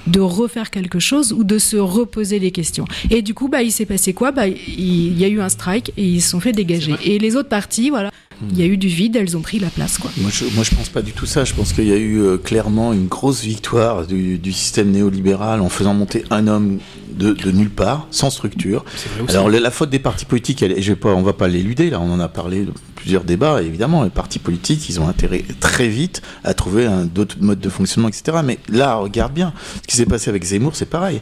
[0.08, 2.86] de refaire quelque chose ou de se reposer les questions.
[3.10, 4.32] Et du coup, bah, il s'est passé quoi?
[4.32, 6.96] Bah, Il y a eu un strike et ils se sont fait dégager.
[7.04, 8.12] Et les autres partis, voilà,
[8.52, 9.98] il y a eu du vide, elles ont pris la place.
[9.98, 10.12] Quoi.
[10.18, 11.44] Moi, je, moi, je pense pas du tout ça.
[11.44, 15.70] Je pense qu'il y a eu euh, clairement une grosse victoire du, système néolibéral en
[15.70, 16.80] faisant monter un homme
[17.12, 18.86] de, nulle part, sans structure.
[19.28, 22.00] Alors, la, faute des partis politiques, elle, je vais pas, on va pas l'éluder, là,
[22.00, 25.88] on en a parlé de plusieurs débats, évidemment, les partis politiques, ils ont intérêt très
[25.88, 28.40] vite à trouver d'autres modes de fonctionnement, etc.
[28.44, 31.22] Mais là, regarde bien, ce qui s'est passé avec Zemmour, c'est pareil.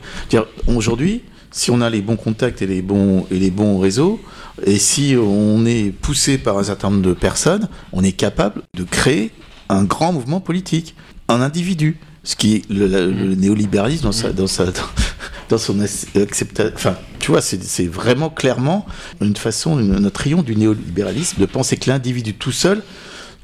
[0.67, 4.19] Aujourd'hui, si on a les bons contacts et les bons, et les bons réseaux,
[4.65, 8.83] et si on est poussé par un certain nombre de personnes, on est capable de
[8.83, 9.31] créer
[9.69, 10.95] un grand mouvement politique,
[11.27, 11.97] un individu.
[12.23, 13.33] Ce qui est le, mm.
[13.35, 14.65] néolibéralisme dans, sa, dans, sa,
[15.49, 16.73] dans son acceptation.
[16.75, 18.85] Enfin, tu vois, c'est vraiment clairement
[19.21, 22.83] une façon, un triomphe du néolibéralisme de penser que l'individu tout seul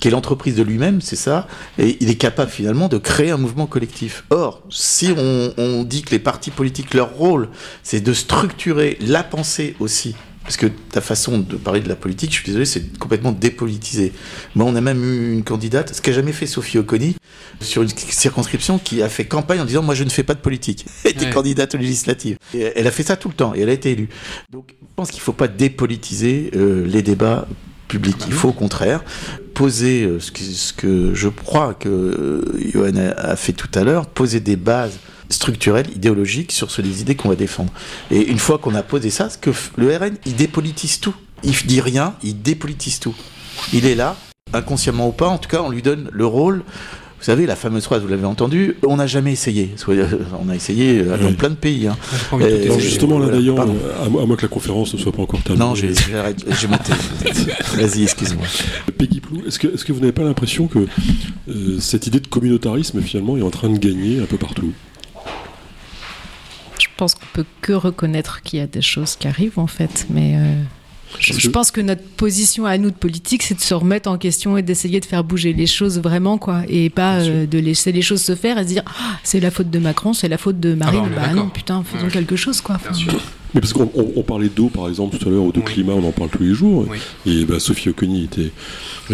[0.04, 1.48] qui est l'entreprise de lui-même, c'est ça,
[1.80, 4.26] et il est capable finalement de créer un mouvement collectif.
[4.32, 7.48] Or, si on, on dit que les partis politiques, leur rôle,
[7.84, 10.14] c'est de structurer la pensée aussi
[10.44, 14.12] parce que ta façon de parler de la politique, je suis désolé, c'est complètement dépolitisé.
[14.56, 17.16] Moi, on a même eu une candidate, ce qu'a jamais fait Sophie Oconi,
[17.62, 20.42] sur une circonscription qui a fait campagne en disant Moi, je ne fais pas de
[20.42, 20.86] politique.
[21.06, 22.36] Elle était candidate aux législatives.
[22.54, 24.10] Et elle a fait ça tout le temps et elle a été élue.
[24.52, 27.48] Donc, je pense qu'il ne faut pas dépolitiser euh, les débats
[28.28, 29.04] Il faut au contraire
[29.54, 33.84] poser euh, ce, que, ce, que, je crois que euh, Johan a fait tout à
[33.84, 37.72] l'heure, poser des bases structurelle, idéologique sur les idées qu'on va défendre.
[38.12, 41.16] Et une fois qu'on a posé ça, que le RN, il dépolitise tout.
[41.44, 43.16] Il dit rien, il dépolitise tout.
[43.74, 44.16] Il est là,
[44.54, 46.64] inconsciemment ou pas, en tout cas, on lui donne le rôle.
[47.24, 49.74] Vous savez, la fameuse phrase, vous l'avez entendu, on n'a jamais essayé.
[49.88, 51.88] On a essayé euh, dans plein de pays.
[51.88, 51.96] Hein.
[52.80, 55.66] justement, là d'ailleurs, à, moins que la conférence ne soit pas encore terminée.
[55.66, 55.88] Non, j'ai
[57.78, 58.46] Vas-y, excuse-moi.
[58.98, 60.80] Peggy Plou, est-ce que, est que, vous n'avez pas l'impression que
[61.48, 64.74] euh, cette idée de communautarisme, finalement, est en train de gagner un peu partout?
[66.78, 70.08] Je pense qu'on peut que reconnaître qu'il y a des choses qui arrivent en fait,
[70.10, 70.62] mais euh,
[71.20, 74.58] je, pense que notre position à nous de politique, c'est de se remettre en question
[74.58, 78.02] et d'essayer de faire bouger les choses vraiment quoi, et pas euh, de laisser les
[78.02, 80.60] choses se faire et se dire ah, c'est la faute de Macron, c'est la faute
[80.60, 81.04] de Marine.
[81.06, 82.80] Ah bah, bah non, putain, faisons quelque chose quoi.
[83.54, 86.12] mais parce qu'on parlait d'eau par exemple tout à l'heure, ou de climat, on en
[86.12, 86.86] parle tous les jours.
[87.26, 88.52] Et bah, Sophie Oconi était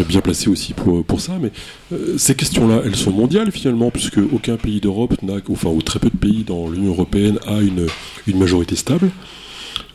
[0.04, 1.38] bien placée aussi pour, pour ça.
[1.40, 1.52] Mais
[1.92, 5.98] euh, ces questions-là, elles sont mondiales finalement, puisque aucun pays d'Europe n'a, enfin, ou très
[5.98, 7.86] peu de pays dans l'Union européenne a une,
[8.26, 9.10] une majorité stable.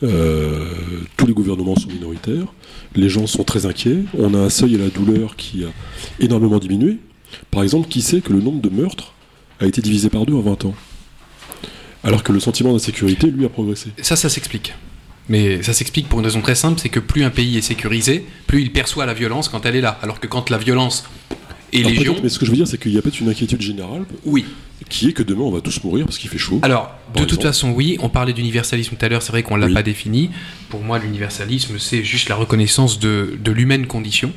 [0.02, 0.68] Euh,
[1.16, 2.46] tous les gouvernements sont minoritaires,
[2.94, 5.68] les gens sont très inquiets, on a un seuil à la douleur qui a
[6.20, 6.98] énormément diminué.
[7.50, 9.14] Par exemple, qui sait que le nombre de meurtres
[9.60, 10.74] a été divisé par deux en 20 ans?
[12.04, 13.90] Alors que le sentiment d'insécurité, lui, a progressé.
[14.00, 14.74] Ça, ça s'explique.
[15.28, 18.24] Mais ça s'explique pour une raison très simple, c'est que plus un pays est sécurisé,
[18.46, 19.98] plus il perçoit la violence quand elle est là.
[20.02, 21.04] Alors que quand la violence
[21.82, 22.16] légion...
[22.22, 24.04] Mais ce que je veux dire, c'est qu'il y a peut-être une inquiétude générale.
[24.24, 24.44] Oui
[24.88, 26.60] qui est que demain on va tous mourir parce qu'il fait chaud.
[26.62, 29.66] Alors, de toute façon, oui, on parlait d'universalisme tout à l'heure, c'est vrai qu'on ne
[29.66, 30.30] l'a pas défini.
[30.68, 34.32] Pour moi, l'universalisme, c'est juste la reconnaissance de, l'humaine condition.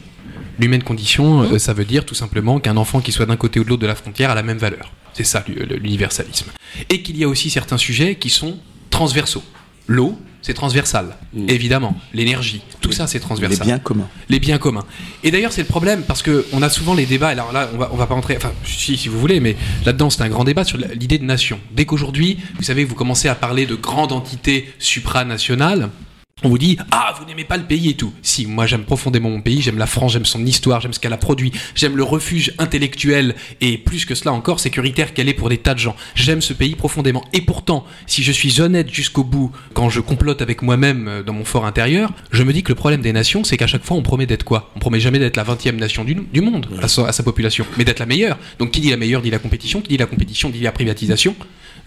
[0.60, 3.63] L'humaine condition, euh, ça veut dire tout simplement qu'un enfant qui soit d'un côté ou
[3.63, 4.91] de l'autre de la frontière a la même valeur.
[5.13, 6.47] C'est ça l'universalisme.
[6.89, 8.58] Et qu'il y a aussi certains sujets qui sont
[8.89, 9.43] transversaux.
[9.88, 11.49] L'eau, c'est transversal, Mm.
[11.49, 11.95] évidemment.
[12.13, 13.65] L'énergie, tout ça, c'est Les transversal.
[13.67, 14.08] biens communs.
[14.30, 14.86] Les biens communs.
[15.23, 17.28] Et d'ailleurs, c'est le problème parce que on a souvent les débats.
[17.30, 18.38] Alors là, on va, on va pas rentrer.
[18.38, 21.60] Enfin, si, si vous voulez, mais là-dedans, c'est un grand débat sur l'idée de nation.
[21.75, 25.89] Dès qu'aujourd'hui, vous savez, vous commencez à parler de grandes entités supranationales.
[26.41, 28.13] On vous dit ah vous n'aimez pas le pays et tout.
[28.21, 31.12] Si moi j'aime profondément mon pays, j'aime la France, j'aime son histoire, j'aime ce qu'elle
[31.12, 35.49] a produit, j'aime le refuge intellectuel et plus que cela encore sécuritaire qu'elle est pour
[35.49, 35.97] des tas de gens.
[36.15, 37.25] J'aime ce pays profondément.
[37.34, 41.34] Et pourtant, si je suis honnête jusqu'au bout, quand je complote avec moi-même euh, dans
[41.34, 43.97] mon fort intérieur, je me dis que le problème des nations, c'est qu'à chaque fois
[43.97, 44.71] on promet d'être quoi?
[44.78, 47.65] On promet jamais d'être la 20e nation du, du monde à, sa, à sa population,
[47.78, 48.38] mais d'être la meilleure.
[48.60, 51.36] Donc qui dit la meilleure dit la compétition, qui dit la compétition dit la privatisation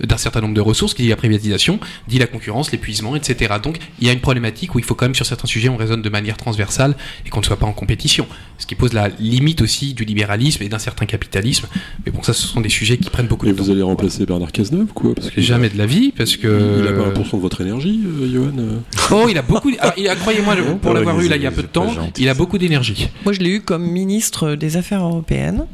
[0.00, 1.78] d'un certain nombre de ressources, qui dit la privatisation,
[2.08, 3.54] dit la concurrence, l'épuisement, etc.
[3.62, 5.76] Donc il y a une problématique où il faut quand même sur certains sujets on
[5.76, 6.94] raisonne de manière transversale
[7.26, 8.26] et qu'on ne soit pas en compétition.
[8.58, 11.66] Ce qui pose la limite aussi du libéralisme et d'un certain capitalisme.
[12.06, 13.64] Mais bon, ça ce sont des sujets qui prennent beaucoup Et de temps.
[13.64, 16.80] vous allez remplacer Bernard Cazeneuve, quoi parce que Jamais de la vie, parce que...
[16.80, 18.78] Il a pas 1% de votre énergie, euh, Johan euh
[19.10, 19.70] Oh, il a beaucoup...
[19.78, 22.22] alors, il a- Croyez-moi, pour l'avoir eu là il y a peu de temps, gentil,
[22.22, 23.08] il a beaucoup d'énergie.
[23.24, 25.66] Moi, je l'ai eu comme ministre des Affaires européennes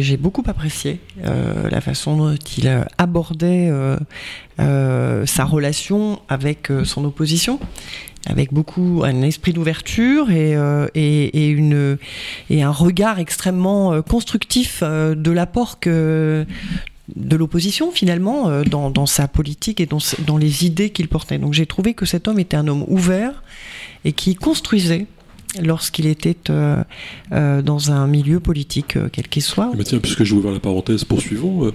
[0.00, 3.70] j'ai beaucoup apprécié euh, la façon dont il euh, abordait
[4.60, 7.60] euh, sa relation avec son opposition,
[8.26, 10.54] avec beaucoup un esprit d'ouverture et,
[12.50, 16.44] un regard extrêmement constructif de l'apport que
[17.16, 21.38] de l'opposition finalement dans, sa politique et dans, dans les idées qu'il portait.
[21.38, 23.42] Donc j'ai trouvé que cet homme était un homme ouvert
[24.04, 25.06] et qui construisait
[25.62, 26.82] lorsqu'il était euh,
[27.32, 29.70] euh, dans un milieu politique, euh, quel qu'il soit.
[29.74, 31.72] Ben tiens, puisque j'ai ouvert la parenthèse, poursuivons.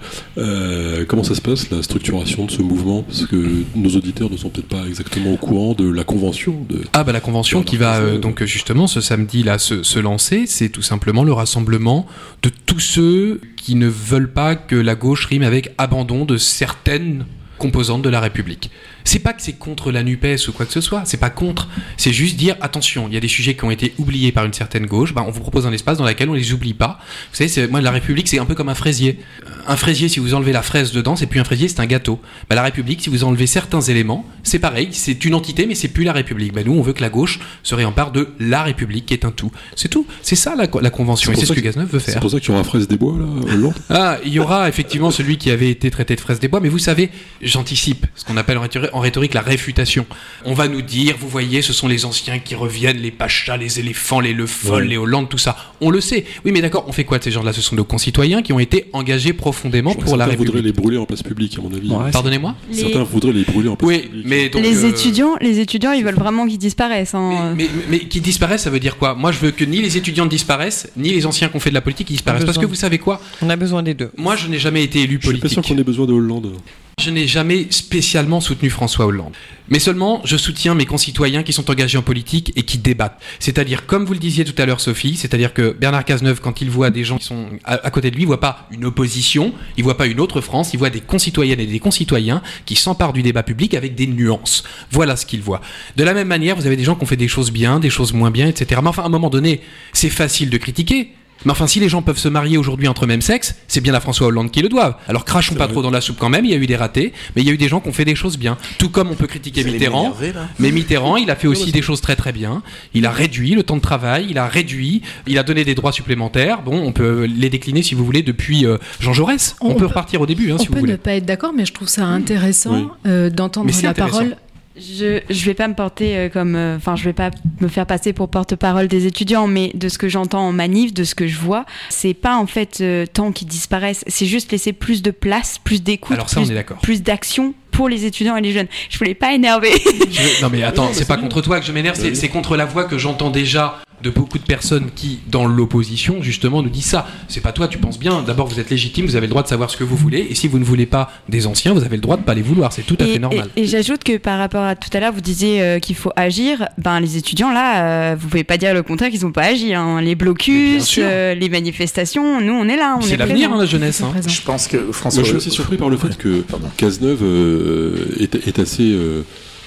[1.08, 3.02] Comment ça se passe, la structuration de ce mouvement?
[3.02, 6.64] Parce que nos auditeurs ne sont peut-être pas exactement au courant de la convention.
[6.68, 6.82] De...
[6.92, 10.44] Ah bah la convention qui va euh, donc justement ce samedi là se, se lancer,
[10.46, 12.06] c'est tout simplement le rassemblement
[12.42, 17.24] de tous ceux qui ne veulent pas que la gauche rime avec abandon de certaines
[17.58, 18.70] composantes de la République.
[19.04, 21.68] C'est pas que c'est contre la NUPES ou quoi que ce soit, c'est pas contre,
[21.96, 24.52] c'est juste dire attention, il y a des sujets qui ont été oubliés par une
[24.54, 26.98] certaine gauche, bah, on vous propose un espace dans lequel on les oublie pas.
[27.30, 29.18] Vous savez, c'est- moi la République c'est un peu comme un fraisier.
[29.66, 32.20] Un fraisier, si vous enlevez la fraise dedans, c'est plus un fraisier, c'est un gâteau.
[32.48, 35.88] Bah, la République, si vous enlevez certains éléments, c'est pareil, c'est une entité, mais c'est
[35.88, 36.52] plus la République.
[36.52, 39.30] Bah, nous, on veut que la gauche se réempare de la République, qui est un
[39.30, 39.50] tout.
[39.76, 40.06] C'est tout.
[40.22, 42.20] C'est ça la, la convention, et c'est ce que Gazneuve veut C'est faire.
[42.20, 45.10] pour ça qu'il y aura Fraise des Bois, là, Hollande Ah, il y aura effectivement
[45.10, 47.10] celui qui avait été traité de fraise des bois, mais vous savez,
[47.42, 48.58] j'anticipe ce qu'on appelle
[48.92, 50.06] en en rhétorique la réfutation.
[50.44, 53.80] On va nous dire, vous voyez, ce sont les anciens qui reviennent, les pachas, les
[53.80, 54.88] éléphants, les Le Foll, Ouais.
[54.88, 55.56] les Hollande, tout ça.
[55.80, 56.24] On le sait.
[56.44, 57.52] Oui, mais d'accord, on fait quoi de ces gens-là?
[57.52, 60.76] Ce sont nos concitoyens qui ont été engagés profondément Je pour la certains voudraient République.
[60.76, 61.90] les brûler en place publique, à mon avis.
[61.90, 62.54] Ouais, Pardonnez-moi?
[62.70, 64.26] Les, Certains voudraient les brûler en place Oui, publique.
[64.26, 67.14] mais donc, les euh, étudiants, les étudiants, ils veulent vraiment qu'ils disparaissent.
[67.14, 67.52] hein.
[67.56, 69.14] Mais, mais, mais qui disparaissent, ça veut dire quoi?
[69.14, 71.74] Moi, je veux que ni les étudiants disparaissent, ni les anciens qui ont fait de
[71.74, 72.44] la politique disparaissent.
[72.44, 73.20] Parce que vous savez quoi?
[73.42, 74.10] On a besoin des deux.
[74.16, 75.64] Moi, je n'ai jamais été élu Je suis pas politique.
[75.64, 76.52] sûr qu'on ait besoin de Hollande.
[77.00, 79.34] Je n'ai jamais spécialement soutenu François Hollande.
[79.68, 83.20] Mais seulement, je soutiens mes concitoyens qui sont engagés en politique et qui débattent.
[83.40, 86.70] C'est-à-dire, comme vous le disiez tout à l'heure, Sophie, c'est-à-dire que Bernard Cazeneuve, quand il
[86.70, 89.84] voit des gens qui sont à, côté de lui, il voit pas une opposition, il
[89.84, 93.22] voit pas une autre France, il voit des concitoyennes et des concitoyens qui s'emparent du
[93.22, 94.62] débat public avec des nuances.
[94.90, 95.60] Voilà ce qu'il voit.
[95.96, 97.90] De la même manière, vous avez des gens qui ont fait des choses bien, des
[97.90, 98.80] choses moins bien, etc.
[98.82, 101.10] Mais enfin, à un moment donné, c'est facile de critiquer.
[101.44, 104.00] Mais enfin, si les gens peuvent se marier aujourd'hui entre même sexe, c'est bien à
[104.00, 104.96] François Hollande qui le doivent.
[105.08, 105.72] Alors crachons pas vrai.
[105.72, 107.50] trop dans la soupe quand même, il y a eu des ratés, mais il y
[107.50, 108.56] a eu des gens qui ont fait des choses bien.
[108.78, 110.14] Tout comme on peut critiquer Vous Mitterrand,
[110.58, 112.62] mais Mitterrand, il a fait aussi des choses très très bien.
[112.94, 115.92] Il a réduit le temps de travail, il a réduit, il a donné des droits
[115.92, 116.62] supplémentaires.
[116.62, 119.56] Bon, on peut les décliner si vous voulez depuis euh, Jean Jaurès.
[119.60, 120.92] On, On peut, peut- repartir au début hein, On si vous peut voulez.
[120.92, 122.86] ne pas être d'accord, mais je trouve ça intéressant Oui.
[123.06, 124.36] euh, d'entendre la parole.
[124.76, 127.86] Je, je vais pas me porter euh, comme, euh, enfin, je vais pas me faire
[127.86, 131.28] passer pour porte-parole des étudiants, mais de ce que j'entends en manif, de ce que
[131.28, 135.12] je vois, c'est pas en fait euh, tant qu'ils disparaissent, c'est juste laisser plus de
[135.12, 136.78] place, plus d'écoute, Alors ça, on plus, est d'accord.
[136.78, 138.66] plus d'action pour les étudiants et les jeunes.
[138.90, 139.70] Je voulais pas énerver.
[140.10, 142.16] Je- Non mais attends, c'est pas contre toi que je m'énerve, c'est Oui.
[142.16, 146.62] c'est contre la voix que j'entends déjà de beaucoup de personnes qui, dans l'opposition, justement,
[146.62, 147.06] nous disent ça.
[147.28, 148.22] C'est pas toi, tu penses bien.
[148.22, 150.34] D'abord, vous êtes légitime, vous avez le droit de savoir ce que vous voulez, et
[150.34, 152.72] si vous ne voulez pas des anciens, vous avez le droit de pas les vouloir.
[152.72, 153.48] C'est tout à et fait normal.
[153.56, 156.12] et- et j'ajoute que par rapport à tout à l'heure, vous disiez euh, qu'il faut
[156.16, 156.68] agir.
[156.78, 159.72] Ben les étudiants là, euh, vous pouvez pas dire le contraire qu'ils ont pas agi.
[159.74, 160.00] hein.
[160.02, 164.02] Les blocus, euh, les manifestations, nous on est là, C'est l'avenir, hein, la jeunesse.
[164.02, 164.12] hein.
[164.26, 165.22] Je pense que François.
[165.22, 166.68] Moi, je suis assez surpris par le fait que Pardon.
[166.76, 168.92] Cazeneuve euh, est, est assez.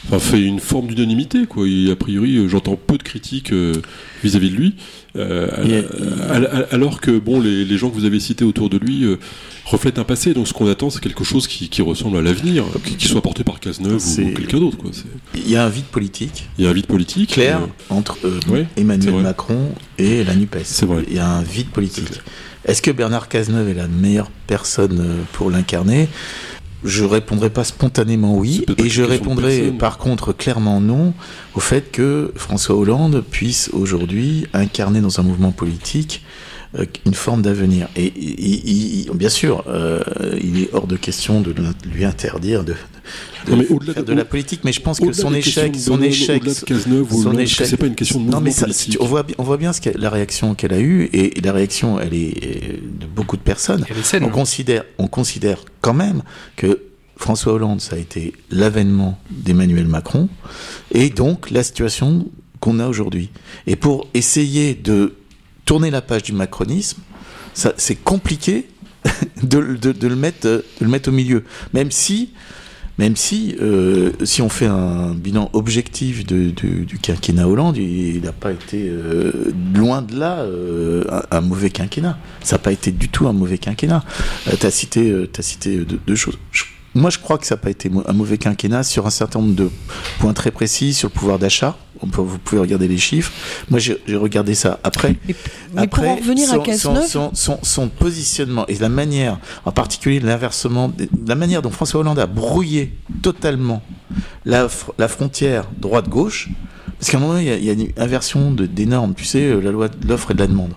[0.06, 1.68] Enfin, fait une forme d'unanimité, quoi.
[1.68, 3.74] Et a priori, euh, j'entends peu de critiques euh,
[4.24, 4.76] vis-à-vis de lui.
[5.18, 5.84] Euh,
[6.72, 9.18] alors que, bon, les, les gens que vous avez cités autour de lui euh,
[9.66, 10.34] reflètent un passé.
[10.34, 13.22] Donc, ce qu'on attend, c'est quelque chose qui, qui ressemble à l'avenir, qui, qui soit
[13.22, 14.78] porté par Cazeneuve ou quelqu'un d'autre,
[15.36, 17.32] Il y a un vide politique Il y a un vide politique.
[17.32, 18.18] clair euh, entre
[18.78, 19.16] Emmanuel.
[19.16, 20.60] Macron et la NUPES.
[20.64, 21.04] C'est vrai.
[21.10, 22.22] Il y a un vide politique.
[22.66, 26.08] Est-ce que Bernard Cazeneuve est la meilleure personne pour l'incarner?
[26.88, 31.14] Je répondrai pas spontanément oui, et je répondrai par contre clairement non
[31.54, 36.24] au fait que François Hollande puisse aujourd'hui incarner dans un mouvement politique
[36.78, 37.88] euh, une forme d'avenir.
[37.96, 38.12] Et,
[39.14, 40.02] bien sûr, euh,
[40.42, 41.54] il est hors de question de
[41.86, 42.76] lui interdire de,
[43.48, 47.68] de, faire de, la politique, mais je pense que son échec, son échec, son échec,
[47.68, 48.68] c'est pas une question de mouvement non, mais ça,
[49.00, 52.14] on voit, on voit bien ce la réaction qu'elle a eue et, la réaction, elle
[52.14, 53.86] est de beaucoup de personnes.
[54.22, 56.24] On considère, on considère quand même
[56.56, 56.82] que
[57.18, 60.30] François Hollande, ça a été l'avènement d'Emmanuel Macron
[60.92, 62.28] et donc la situation
[62.60, 63.30] qu'on a aujourd'hui.
[63.66, 65.16] Et pour essayer de
[65.66, 67.02] tourner la page du macronisme,
[67.54, 68.68] c'est compliqué
[69.44, 71.44] de, le mettre, de le mettre au milieu.
[71.74, 72.32] Même si,
[72.98, 78.52] même si, euh, si on fait un bilan objectif du quinquennat Hollande, il n'a pas
[78.52, 82.18] été euh, loin de là euh, un, mauvais quinquennat.
[82.42, 84.04] Ça n'a pas été du tout un mauvais quinquennat.
[84.60, 86.40] tu as cité, as cité deux, choses.
[86.96, 89.56] Moi, je crois que ça n'a pas été un mauvais quinquennat sur un certain nombre
[89.56, 89.70] de
[90.20, 93.32] points très précis sur le pouvoir d'achat vous pouvez regarder les chiffres.
[93.70, 95.16] Moi, j'ai regardé ça après.
[95.28, 95.36] Mais,
[95.84, 97.08] après, pour en revenir son, à Cazeneuve...
[97.08, 100.92] son, son, son, positionnement et la manière, en particulier l'inversement,
[101.26, 103.82] la manière dont François Hollande a brouillé totalement
[104.46, 106.50] la, la frontière droite-gauche,
[107.00, 109.72] parce qu'à un moment, il y, a, une inversion des normes, tu sais, euh, la
[109.72, 110.74] loi de l'offre et de la demande.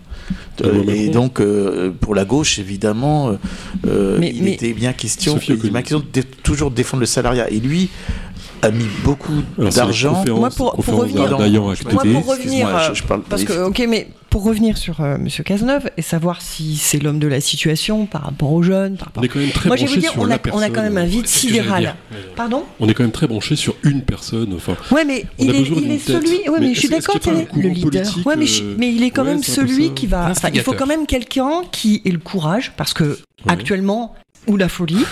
[0.65, 3.37] Euh, et donc, euh, pour la gauche, évidemment,
[3.85, 7.49] il était bien question, il était bien question de toujours défendre le salariat.
[7.51, 7.91] Et lui,
[8.63, 10.25] a mis beaucoup d'argent.
[10.29, 15.01] Moi, pour, revenir, moi, pour revenir, je, parle parce que, ok, mais pour revenir sur
[15.01, 18.97] euh, Monsieur Cazeneuve et savoir si c'est l'homme de la situation par rapport aux jeunes,
[18.97, 19.23] par rapport.
[19.23, 20.99] On est quand même très moi, je vous dire, on a, on a, quand même
[20.99, 21.97] un vide sidéral.
[22.37, 24.53] Pardon On est quand même très branché sur une personne.
[24.55, 26.49] Enfin, ouais, mais il est, il est celui.
[26.49, 27.17] Ouais, mais, je suis d'accord,
[27.57, 28.07] le leader.
[28.25, 28.47] Ouais, mais,
[28.79, 30.33] mais il est quand même celui qui va.
[30.55, 33.19] il faut quand même quelqu'un qui ait le courage, parce que
[33.49, 34.15] actuellement,
[34.47, 35.05] ou la folie,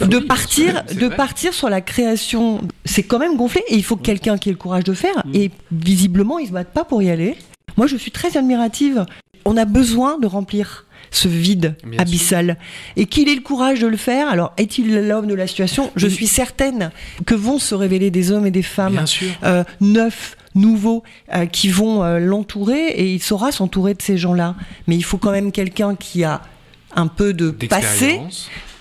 [0.00, 2.60] de partir, de partir sur la création.
[2.84, 5.26] C'est quand même gonflé et il faut quelqu'un qui ait le courage de faire.
[5.26, 5.34] Mm.
[5.34, 7.36] Et visiblement, ils se battent pas pour y aller.
[7.76, 9.04] Moi, je suis très admirative.
[9.44, 12.58] On a besoin de remplir ce vide abyssal
[12.96, 14.28] et qu'il ait le courage de le faire.
[14.28, 15.90] Alors, est-il l'homme de la situation?
[15.96, 16.90] Je suis certaine
[17.26, 19.04] que vont se révéler des hommes et des femmes
[19.44, 21.02] euh, neufs nouveaux
[21.34, 24.56] euh, qui vont euh, l'entourer et il saura s'entourer de ces gens-là.
[24.86, 26.42] Mais il faut quand même quelqu'un qui a
[26.94, 28.20] un peu de passé,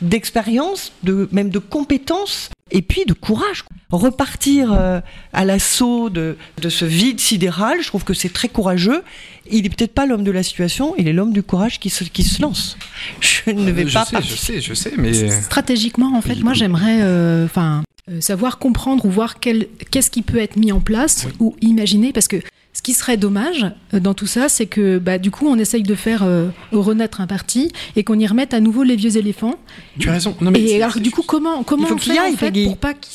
[0.01, 3.63] d'expérience, de, même de compétences, et puis de courage.
[3.91, 4.99] Repartir euh,
[5.33, 9.03] à l'assaut de, de, ce vide sidéral, je trouve que c'est très courageux.
[9.49, 12.03] Il n'est peut-être pas l'homme de la situation, il est l'homme du courage qui se,
[12.03, 12.77] qui se lance.
[13.21, 14.05] Je ne vais pas.
[14.05, 18.57] Sais, je sais, je sais, mais stratégiquement, en fait, moi, j'aimerais, euh, enfin, euh, savoir
[18.57, 22.37] comprendre ou voir qu'est-ce qui peut être mis en place ou imaginer, parce que
[22.75, 25.81] ce qui serait dommage euh, dans tout ça, c'est que bah, du coup, on essaye
[25.81, 29.55] de faire euh, renaître un parti et qu'on y remette à nouveau les vieux éléphants.
[29.97, 30.35] Tu as raison.
[30.41, 33.07] Non, mais et alors, du coup, comment, comment on fait, en fait, pour pas que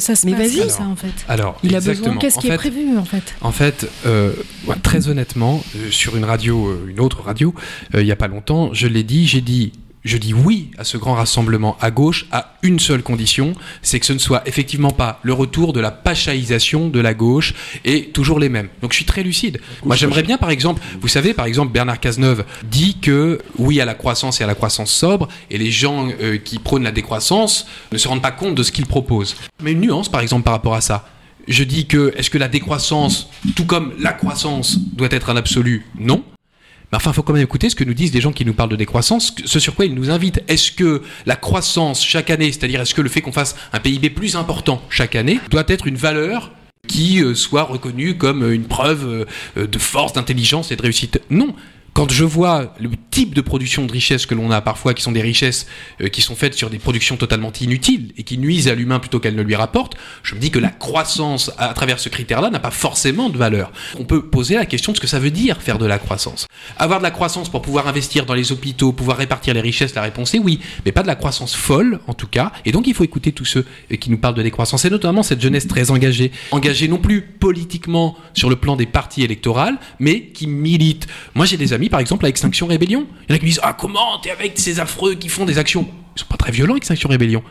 [0.00, 1.12] ça se mais passe ça, en fait?
[1.28, 2.16] Alors, il a besoin.
[2.16, 3.36] Qu'est-ce qui est prévu, en fait?
[3.40, 4.32] En fait, euh,
[4.82, 7.54] très honnêtement, sur une radio, une autre radio,
[7.94, 9.70] il n'y a pas longtemps, je l'ai dit, j'ai dit
[10.04, 14.06] je dis oui à ce grand rassemblement à gauche à une seule condition, c'est que
[14.06, 18.38] ce ne soit effectivement pas le retour de la pachaïsation de la gauche et toujours
[18.38, 18.68] les mêmes.
[18.82, 19.60] Donc je suis très lucide.
[19.84, 23.84] Moi j'aimerais bien par exemple, vous savez par exemple Bernard Cazeneuve dit que oui à
[23.84, 27.66] la croissance et à la croissance sobre et les gens euh, qui prônent la décroissance
[27.92, 29.36] ne se rendent pas compte de ce qu'il propose.
[29.62, 31.08] Mais une nuance par exemple par rapport à ça.
[31.46, 35.84] Je dis que est-ce que la décroissance, tout comme la croissance, doit être un absolu?
[35.98, 36.24] Non.
[36.94, 38.54] Mais enfin, il faut quand même écouter ce que nous disent les gens qui nous
[38.54, 40.44] parlent de décroissance, ce sur quoi ils nous invitent.
[40.46, 44.10] Est-ce que la croissance chaque année, c'est-à-dire est-ce que le fait qu'on fasse un PIB
[44.10, 46.52] plus important chaque année, doit être une valeur
[46.86, 49.26] qui euh, soit reconnue comme une preuve
[49.56, 51.20] euh, de force, d'intelligence et de réussite?
[51.30, 51.56] Non
[51.94, 55.12] quand je vois le type de production de richesse que l'on a parfois, qui sont
[55.12, 55.66] des richesses
[56.00, 59.20] euh, qui sont faites sur des productions totalement inutiles et qui nuisent à l'humain plutôt
[59.20, 62.58] qu'elles ne lui rapportent, je me dis que la croissance à, travers ce critère-là n'a
[62.58, 63.72] pas forcément de valeur.
[63.98, 66.48] On peut poser la question de ce que ça veut dire faire de la croissance.
[66.78, 70.02] Avoir de la croissance pour pouvoir investir dans les hôpitaux, pouvoir répartir les richesses, la
[70.02, 72.50] réponse est oui, mais pas de la croissance folle en tout cas.
[72.64, 75.22] Et donc il faut écouter tous ceux euh, qui nous parlent de décroissance et notamment
[75.22, 79.54] cette jeunesse très engagée, engagée non plus politiquement sur le plan des partis électoraux,
[80.00, 81.06] mais qui milite.
[81.36, 83.06] Moi j'ai des amis par exemple, à Extinction Rébellion.
[83.28, 85.44] Il y en a qui me disent Ah, comment t'es avec ces affreux qui font
[85.44, 85.88] des actions?
[86.16, 87.42] Ils sont pas très violents, Extinction Rébellion.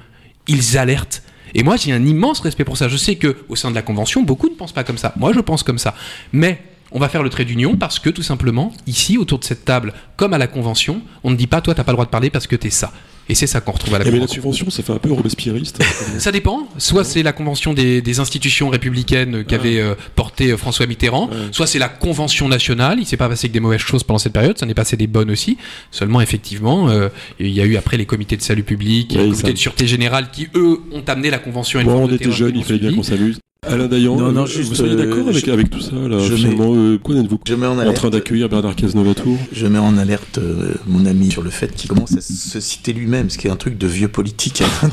[0.48, 1.24] Ils alertent.
[1.56, 2.88] Et moi, j'ai un immense respect pour ça.
[2.88, 5.14] Je sais que au sein de la Convention, beaucoup ne pensent pas comme ça.
[5.18, 5.94] Moi, je pense comme ça.
[6.32, 6.62] Mais
[6.92, 9.94] on va faire le trait d'union parce que, tout simplement, ici, autour de cette table,
[10.16, 12.30] comme à la Convention, on ne dit pas Toi, t'as pas le droit de parler
[12.30, 12.92] parce que t'es ça.
[13.30, 14.42] Et c'est ça qu'on retrouve à la Eh, mais la Convention.
[14.42, 15.82] convention, ça fait un peu robespierriste.
[16.20, 16.68] Ça dépend.
[16.78, 21.66] Soit c'est la convention des, des institutions républicaines qu'avait euh, porté euh, François Mitterrand, soit
[21.68, 22.98] c'est la convention nationale.
[23.00, 25.08] Il s'est pas passé que des mauvaises choses pendant cette période, ça n'est passé des
[25.08, 25.58] bonnes aussi.
[25.92, 27.08] Seulement, effectivement, euh,
[27.40, 29.88] il y a eu après les comités de salut public, les comités ça- de sûreté
[29.88, 32.58] générale qui, eux, ont amené la convention à une Bon, forme on de était jeunes,
[32.58, 33.40] il fallait bien qu'on s'amuse.
[33.68, 35.92] Alain Dayan, Non, non, euh, juste, vous seriez euh, d'accord avec, je- avec tout ça
[35.96, 37.96] là, je Finalement, euh, qu'en êtes-vous Je mets en En alerte.
[37.96, 41.50] train d'accueillir Bernard Cazeneuve à Tours Je mets en alerte euh, mon ami sur le
[41.50, 44.62] fait qu'il commence à se citer lui-même, ce qui est un truc de vieux politique.
[44.82, 44.90] Quand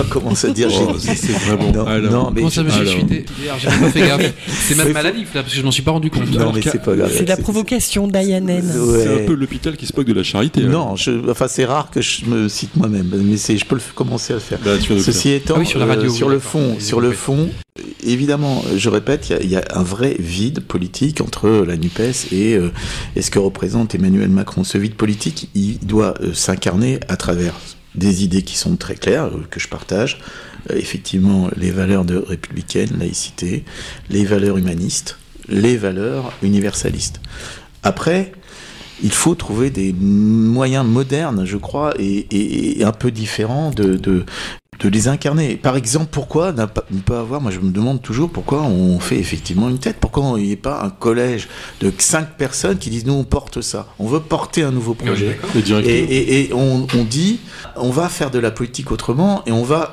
[0.00, 0.68] on commence à dire.
[0.72, 1.70] Oh, c'est vraiment.
[1.72, 2.94] Non, Alors, non, mais Comment ça, monsieur Alors.
[3.60, 4.32] J'ai pas fait gaffe.
[4.48, 6.30] C'est même maladif là, parce que je m'en suis pas rendu compte.
[6.30, 7.12] Non, Alors, mais c'est pas grave.
[7.14, 8.64] C'est la provocation d'Ayanen.
[8.64, 9.02] Ouais.
[9.04, 10.62] C'est un peu l'hôpital qui se moque de la charité.
[10.62, 10.68] hein.
[10.70, 13.80] Non, je, enfin c'est rare que je me cite moi-même, mais c'est, je peux le
[13.94, 14.58] commencer à le faire.
[14.64, 17.00] Bah, de Ceci étant, Ah oui, sur la radio, euh, oui, sur le fond, sur
[17.00, 17.48] le fond,
[18.04, 22.00] évidemment, je répète, il y a- un vrai vide politique entre la Nupes
[22.32, 22.72] et, euh,
[23.14, 24.64] et ce que représente Emmanuel Macron.
[24.64, 27.54] Ce vide politique, il doit euh, s'incarner à travers
[27.94, 30.18] des idées qui sont très claires, euh, que je partage.
[30.74, 33.64] Effectivement, les valeurs de républicaine, laïcité,
[34.10, 35.18] les valeurs humanistes,
[35.48, 37.20] les valeurs universalistes.
[37.84, 38.32] Après,
[39.02, 44.24] il faut trouver des moyens modernes, je crois, et, un peu différents de,
[44.80, 45.56] de les incarner.
[45.56, 49.68] Par exemple, pourquoi ne pas avoir, moi je me demande toujours pourquoi on fait effectivement
[49.68, 51.48] une tête, pourquoi il n'y a pas un collège
[51.80, 55.38] de cinq personnes qui disent nous on porte ça, on veut porter un nouveau projet.
[55.88, 57.40] Et, et- et on, on dit,
[57.76, 59.90] on va faire de la politique autrement et on va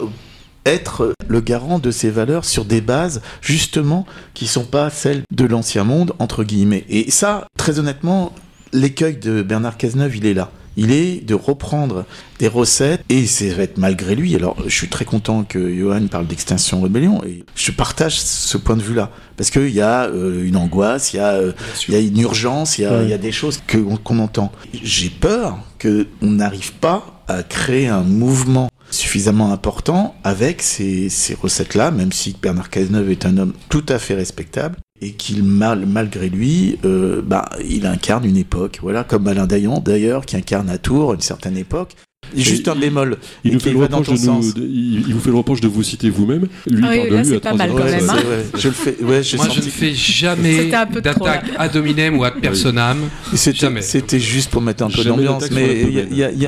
[0.66, 5.46] être le garant de ces valeurs sur des bases justement qui sont pas celles de
[5.46, 6.86] l'ancien monde entre guillemets.
[6.90, 8.34] Et ça, très honnêtement,
[8.72, 10.52] l'écueil de Bernard Cazeneuve, il est là.
[10.78, 12.06] Il est de reprendre
[12.40, 14.36] des recettes et ça va être malgré lui.
[14.36, 18.76] Alors, je suis très content que Johan parle d'extinction rébellion et je partage ce point
[18.76, 21.52] de vue-là parce qu'il y a euh, une angoisse, il y a euh,
[21.88, 23.04] il y a une urgence, il y a, Ouais.
[23.06, 24.52] il y a des choses qu'on entend.
[24.84, 31.10] J'ai peur qu'on n'arrive pas à créer un mouvement suffisamment important avec ces,
[31.42, 35.86] recettes-là, même si Bernard Cazeneuve est un homme tout à fait respectable et qu'il, mal,
[35.86, 38.80] malgré lui, euh, bah, il incarne une époque.
[38.82, 41.96] Voilà, comme Alain Dayan, d'ailleurs, qui incarne à Tours une certaine époque.
[42.36, 43.18] Juste un bémol.
[43.44, 45.84] Il, nous fait le reproche de nous, de- il, vous fait le reproche de vous
[45.84, 46.48] citer vous-même.
[46.70, 47.76] Lui Ah oui, parle de là, lui c'est à pas trois mal heures.
[47.78, 48.58] quand Ouais, même, hein.
[48.58, 48.96] Je le fais.
[49.02, 50.72] Ouais, Moi, je ne fais jamais
[51.02, 52.98] d'attaque ad hominem ou ad personam.
[53.34, 53.82] C'était, Jamais.
[53.82, 55.86] c'était juste pour mettre un peu d'ambiance, mais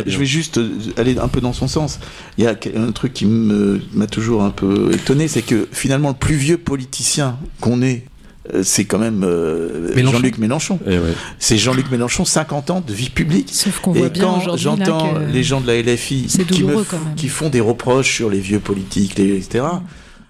[0.08, 2.00] je vais juste euh, aller un peu dans son sens.
[2.38, 6.16] Il y a un truc qui m'a toujours un peu étonné, c'est que finalement le
[6.16, 8.15] plus vieux politicien qu'on ait, euh,
[8.64, 10.18] c'est quand même euh, Mélenchon.
[10.18, 10.80] Jean-Luc Mélenchon.
[10.86, 11.14] Eh ouais.
[11.40, 13.50] C'est Jean-Luc Mélenchon, 50 ans de vie publique.
[13.52, 16.64] Sauf qu'on voit Et bien quand j'entends que les gens de la LFI c'est qui,
[16.64, 19.66] me f- font des reproches sur les vieux politiques, les- etc.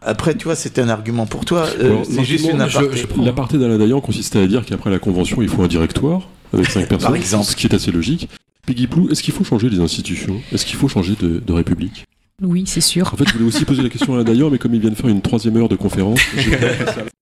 [0.01, 1.65] Après, tu vois, c'était un argument pour toi.
[1.79, 3.05] Euh, c'est juste une aparté.
[3.23, 6.87] L'aparté d'Alain Dayan consistait à dire qu'après la convention, il faut un directoire avec cinq
[6.89, 7.45] personnes, exemple.
[7.45, 8.29] ce qui est assez logique.
[8.67, 10.41] Peggy Plou, est-ce qu'il faut changer les institutions?
[10.51, 12.05] Est-ce qu'il faut changer de, de république?
[12.41, 13.11] Oui, c'est sûr.
[13.13, 14.95] En fait, je voulais aussi poser la question à Dayan, mais comme il vient de
[14.95, 16.19] faire une troisième heure de conférence.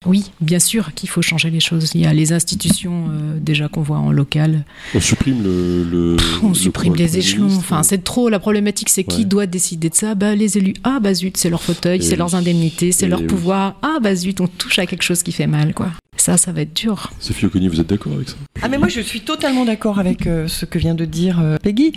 [0.06, 1.92] Oui, bien sûr qu'il faut changer les choses.
[1.94, 4.66] Il y a les institutions euh, déjà qu'on voit en local.
[4.96, 5.84] on supprime le.
[5.84, 7.46] le- On le supprime les échelons.
[7.56, 8.28] Enfin, c'est trop.
[8.30, 10.16] La problématique, c'est qui doit décider de ça?
[10.16, 10.74] Bah, les élus.
[10.84, 13.28] Ah, bah zut, c'est leur fauteuil, c'est leurs indemnités, c'est leur oui.
[13.28, 13.76] pouvoir.
[13.84, 15.90] Ah, bah zut, on touche à quelque chose qui fait mal, quoi.
[16.24, 17.12] Ça, ça va être dur.
[17.20, 20.26] Sophie Oconi, vous êtes d'accord avec ça Ah mais moi je suis totalement d'accord avec
[20.26, 21.92] euh, ce que vient de dire euh, Peggy.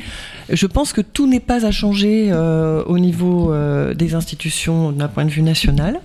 [0.50, 5.06] Je pense que tout n'est pas à changer euh, au niveau euh, des institutions d'un
[5.06, 6.00] point de vue national.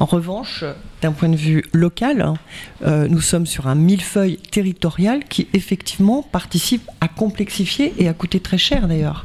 [0.00, 0.64] En revanche,
[1.00, 2.34] d'un point de vue local, hein,
[2.82, 8.40] euh, nous sommes sur un millefeuille territorial qui effectivement participe à complexifier et à coûter
[8.40, 9.24] très cher d'ailleurs.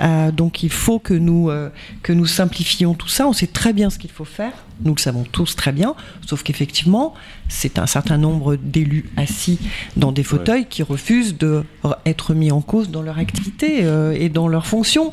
[0.00, 1.70] Euh, donc il faut que nous, euh,
[2.02, 3.26] que nous simplifions tout ça.
[3.26, 4.52] On sait très bien ce qu'il faut faire.
[4.82, 5.94] Nous le savons tous très bien.
[6.26, 7.14] Sauf qu'effectivement,
[7.48, 9.58] c'est un certain nombre d'élus assis
[9.96, 14.16] dans des fauteuils qui refusent de r- être mis en cause dans leur activité euh,
[14.18, 15.12] et dans leurs fonctions.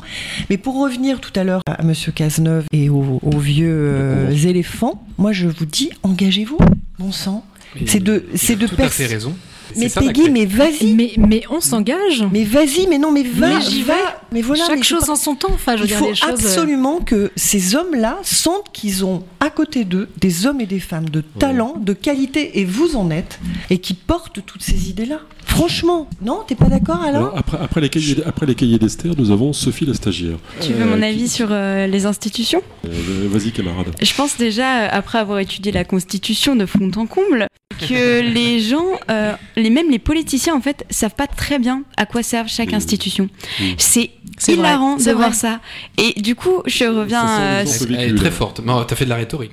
[0.50, 5.04] Mais pour revenir tout à l'heure à Monsieur Cazeneuve et aux, aux vieux euh, éléphants,
[5.18, 6.58] moi je vous dis, engagez-vous,
[6.98, 7.44] bon sang.
[7.86, 9.34] C'est de, c'est de Tout à pers- fait raison.
[9.76, 12.24] Mais ça, Peggy, mais vas-y, Mais, mais on s'engage.
[12.32, 13.94] mais vas-y, mais non, mais va, Mais j'y va.
[13.94, 14.00] vais.
[14.32, 15.48] Mais voilà, Chaque mais chose en son temps.
[15.52, 16.28] Enfin, je veux il dire, faut les choses.
[16.30, 20.80] euh, absolument que ces hommes-là sentent qu'ils ont à côté d'eux des hommes et des
[20.80, 23.38] femmes de talent, de qualité, et vous en êtes,
[23.70, 25.20] et qui portent toutes ces idées-là.
[25.44, 29.30] Franchement, non, t'es pas d'accord Alors, après, après les cahiers, après les cahiers d'Esther, nous
[29.30, 30.36] avons Sophie la stagiaire.
[30.60, 32.62] Tu veux Euh, mon qui- avis sur euh, les institutions?
[32.86, 33.88] Euh, Vas-y, camarade.
[34.00, 37.46] Je pense déjà, euh, après avoir étudié la Constitution de fond en comble,
[37.88, 42.06] que les gens, euh, les, même les politiciens en fait, savent pas très bien à
[42.06, 42.74] quoi servent chaque Oui.
[42.74, 43.28] institution.
[43.60, 43.74] Oui.
[43.78, 44.10] C'est
[44.54, 45.60] vrai, hilarant de voir ça.
[45.98, 47.64] Et du coup, je reviens, Ça euh,
[47.98, 48.60] Elle est très forte.
[48.64, 49.52] Non, t'as fait de la rhétorique.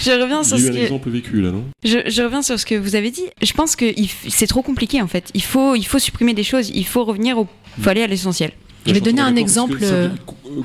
[0.00, 1.64] Je reviens Il sur y a ce eu un que, exemple vécu là, non?
[1.84, 3.24] Je, je reviens sur ce que vous avez dit.
[3.42, 5.30] Je pense que f- c'est trop compliqué en fait.
[5.34, 6.70] Il faut, il faut supprimer des choses.
[6.74, 7.46] Il faut revenir au,
[7.80, 8.52] faut aller à l'essentiel.
[8.86, 9.78] Je vais donner un exemple.
[9.78, 10.10] que ça-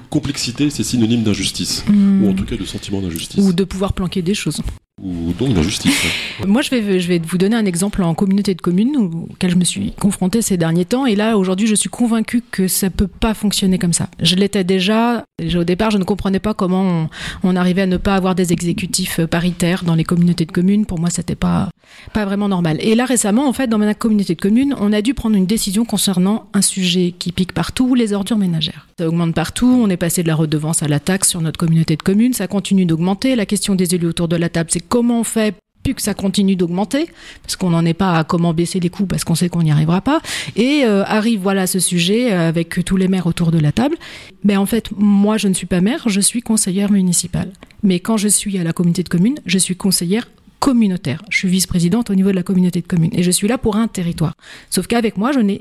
[0.10, 1.84] complexité, c'est synonyme d'injustice.
[1.88, 3.44] Hmm, Ou en tout cas de sentiment d'injustice.
[3.44, 4.62] ou de pouvoir planquer des choses.
[5.04, 6.06] Ou donc d'injustice.
[6.46, 8.96] Moi, je vais, vous donner un exemple en communauté de communes
[9.32, 11.08] auquel je me suis confrontée ces derniers temps.
[11.08, 14.10] Et là, aujourd'hui, je suis convaincue que ça peut pas fonctionner comme ça.
[14.22, 15.24] Je l'étais déjà.
[15.56, 17.10] Au départ, je ne comprenais pas comment
[17.44, 20.86] on, arrivait à ne pas avoir des exécutifs euh, paritaires dans les communautés de communes.
[20.86, 21.70] Pour moi, c'était pas
[22.14, 22.78] pas vraiment normal.
[22.80, 25.46] Et là, récemment, en fait, dans ma communauté de communes, on a dû prendre une
[25.46, 28.88] décision concernant un sujet qui pique partout, les ordures ménagères.
[29.00, 29.82] Ça augmente partout.
[29.84, 32.34] On est passé de la redevance à la taxe sur notre communauté de communes.
[32.34, 33.36] Ça continue d'augmenter.
[33.36, 36.14] La question des élus autour de la table, c'est comment on fait plus que ça
[36.14, 37.08] continue d'augmenter,
[37.42, 39.72] parce qu'on n'en est pas à comment baisser les coûts, parce qu'on sait qu'on n'y
[39.72, 40.22] arrivera pas.
[40.56, 43.96] Et euh, arrive voilà ce sujet euh, avec tous les maires autour de la table.
[44.44, 47.52] Mais en fait, moi, je ne suis pas maire, je suis conseillère municipale.
[47.82, 50.30] Mais quand je suis à la communauté de communes, je suis conseillère
[50.60, 51.24] communautaire.
[51.30, 53.12] Je suis vice-présidente au niveau de la communauté de communes.
[53.14, 54.36] Et je suis là pour un territoire.
[54.70, 55.60] Sauf qu'avec moi, je n'ai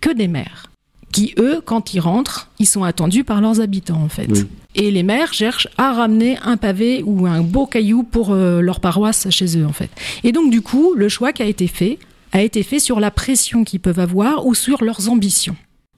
[0.00, 0.71] que des maires
[1.12, 4.26] qui, eux, quand ils rentrent, ils sont attendus par leurs habitants, en fait.
[4.30, 4.44] Oui.
[4.74, 8.80] Et les maires cherchent à ramener un pavé ou un beau caillou pour euh, leur
[8.80, 9.90] paroisse chez eux, en fait.
[10.24, 11.98] Et donc, du coup, le choix qui a été fait
[12.32, 15.54] a été fait sur la pression qu'ils peuvent avoir ou sur leurs ambitions.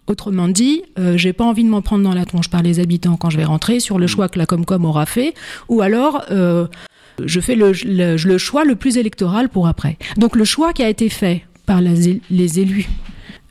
[0.08, 3.16] Autrement dit, euh, j'ai pas envie de m'en prendre dans la tronche par les habitants
[3.16, 5.32] quand je vais rentrer sur le choix que la Comcom aura fait,
[5.68, 6.66] ou alors euh,
[7.24, 9.96] je fais le, le- le choix le plus électoral pour après.
[10.18, 12.86] Donc le choix qui a été fait par les élus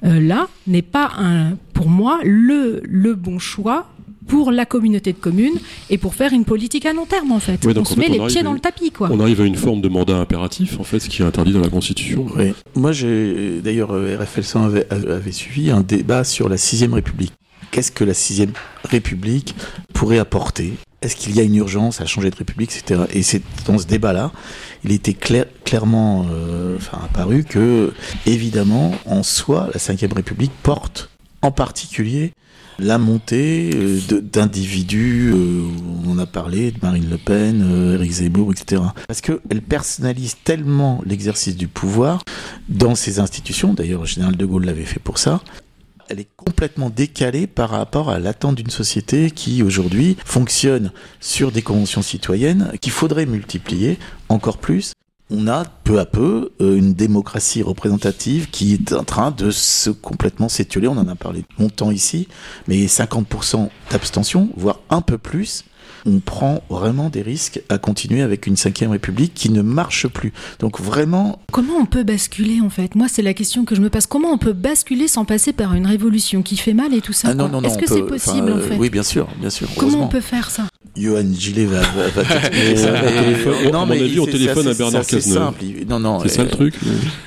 [0.06, 3.88] euh, là n'est pas un, pour moi le, le bon choix
[4.28, 7.60] pour la communauté de communes et pour faire une politique à long terme en fait.
[7.78, 9.10] On se met on les arrive pieds à- dans le tapis quoi.
[9.12, 11.60] On arrive à une forme de mandat impératif, en fait, ce qui est interdit dans
[11.60, 12.26] la Constitution.
[12.38, 12.54] Oui.
[12.76, 17.34] Moi, j'ai d'ailleurs euh, RFL 100 avait, avait suivi un débat sur la sixième République.
[17.72, 18.52] Qu'est-ce que la sixième
[18.86, 19.56] République
[19.94, 20.74] pourrait apporter
[21.04, 23.02] Est-ce qu'il y a une urgence à changer de République, etc.
[23.14, 24.32] Et c'est dans ce débat-là,
[24.84, 27.94] il était clair- clairement euh, apparu que,
[28.26, 31.10] évidemment, en soi, la cinquième République porte
[31.42, 32.32] en particulier
[32.80, 35.68] la montée euh, d'individus, euh,
[36.08, 38.82] on a parlé, de Marine Le Pen, euh, Éric Zemmour, etc.
[39.08, 42.24] Parce qu'elle personnalise tellement l'exercice du pouvoir
[42.70, 45.42] dans ces institutions, d'ailleurs le général de Gaulle l'avait fait pour ça,
[46.10, 51.62] elle est complètement décalée par rapport à l'attente d'une société qui aujourd'hui fonctionne sur des
[51.62, 53.98] conventions citoyennes qu'il faudrait multiplier
[54.30, 54.94] encore plus.
[55.36, 59.90] On a peu à peu euh, une démocratie représentative qui est en train de se
[59.90, 60.88] complètement s'étioler.
[60.88, 62.28] On en a parlé longtemps ici,
[62.68, 65.66] mais 50% d'abstention, voire un peu plus.
[66.06, 70.34] On prend vraiment des risques à continuer avec une cinquième république qui ne marche plus.
[70.60, 72.94] Donc vraiment, Comment on peut basculer en fait?
[72.94, 74.06] Moi, c'est la question que je me passe.
[74.06, 77.30] Comment on peut basculer sans passer par une révolution qui fait mal et tout ça
[77.32, 78.78] ah non, non, non, Est-ce que c'est possible en euh, fait?
[78.78, 79.68] Oui, bien sûr, bien sûr.
[79.78, 80.68] Comment on peut faire ça?
[80.96, 84.26] Johan Gillet va, va, va Mais, euh, Mais, au téléphone- euh, à mon avis, on
[84.26, 85.44] téléphone à Bernard assez- c'est Cazeneuve.
[85.46, 85.64] simple.
[85.90, 86.20] Non, non.
[86.22, 86.76] C'est ça euh, le truc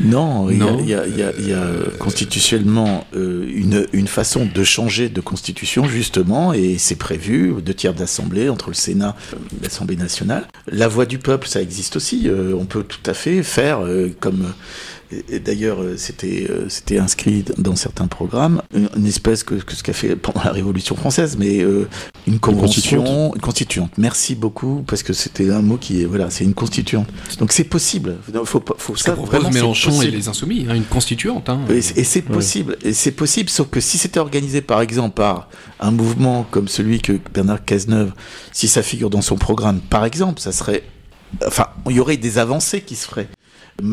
[0.01, 0.79] Non, il y a- Non.
[0.83, 5.87] il y a, y a- euh, constitutionnellement euh, une, une façon de changer de constitution,
[5.89, 10.47] justement, et c'est prévu, deux tiers d'assemblée entre le Sénat et l'Assemblée nationale.
[10.71, 12.29] La voix du peuple, ça existe aussi.
[12.29, 14.53] euh, on peut tout à fait faire euh, comme.
[15.13, 19.75] Et- et D'ailleurs, euh, c'était euh, c'était inscrit dans certains programmes, une, espèce que, que
[19.75, 21.89] ce qu'a fait pendant la Révolution française, mais euh,
[22.27, 22.67] une convention,
[23.03, 23.35] constituante.
[23.37, 23.91] une constituante.
[23.99, 27.09] Merci beaucoup parce que c'était un mot qui est voilà, c'est une constituante.
[27.39, 28.17] Donc c'est possible.
[28.33, 30.17] Il faut pas- faut ça vraiment, Mélenchon et possible.
[30.17, 31.49] les Insoumis, hein, une constituante.
[31.49, 31.61] hein.
[31.71, 35.15] Et c'est- et c'est possible, et c'est possible, sauf que si c'était organisé par exemple
[35.15, 35.49] par
[35.81, 38.13] un mouvement comme celui que Bernard Cazeneuve,
[38.53, 40.83] si ça figure dans son programme, par exemple, ça serait,
[41.47, 43.29] enfin, il y aurait des avancées qui se feraient.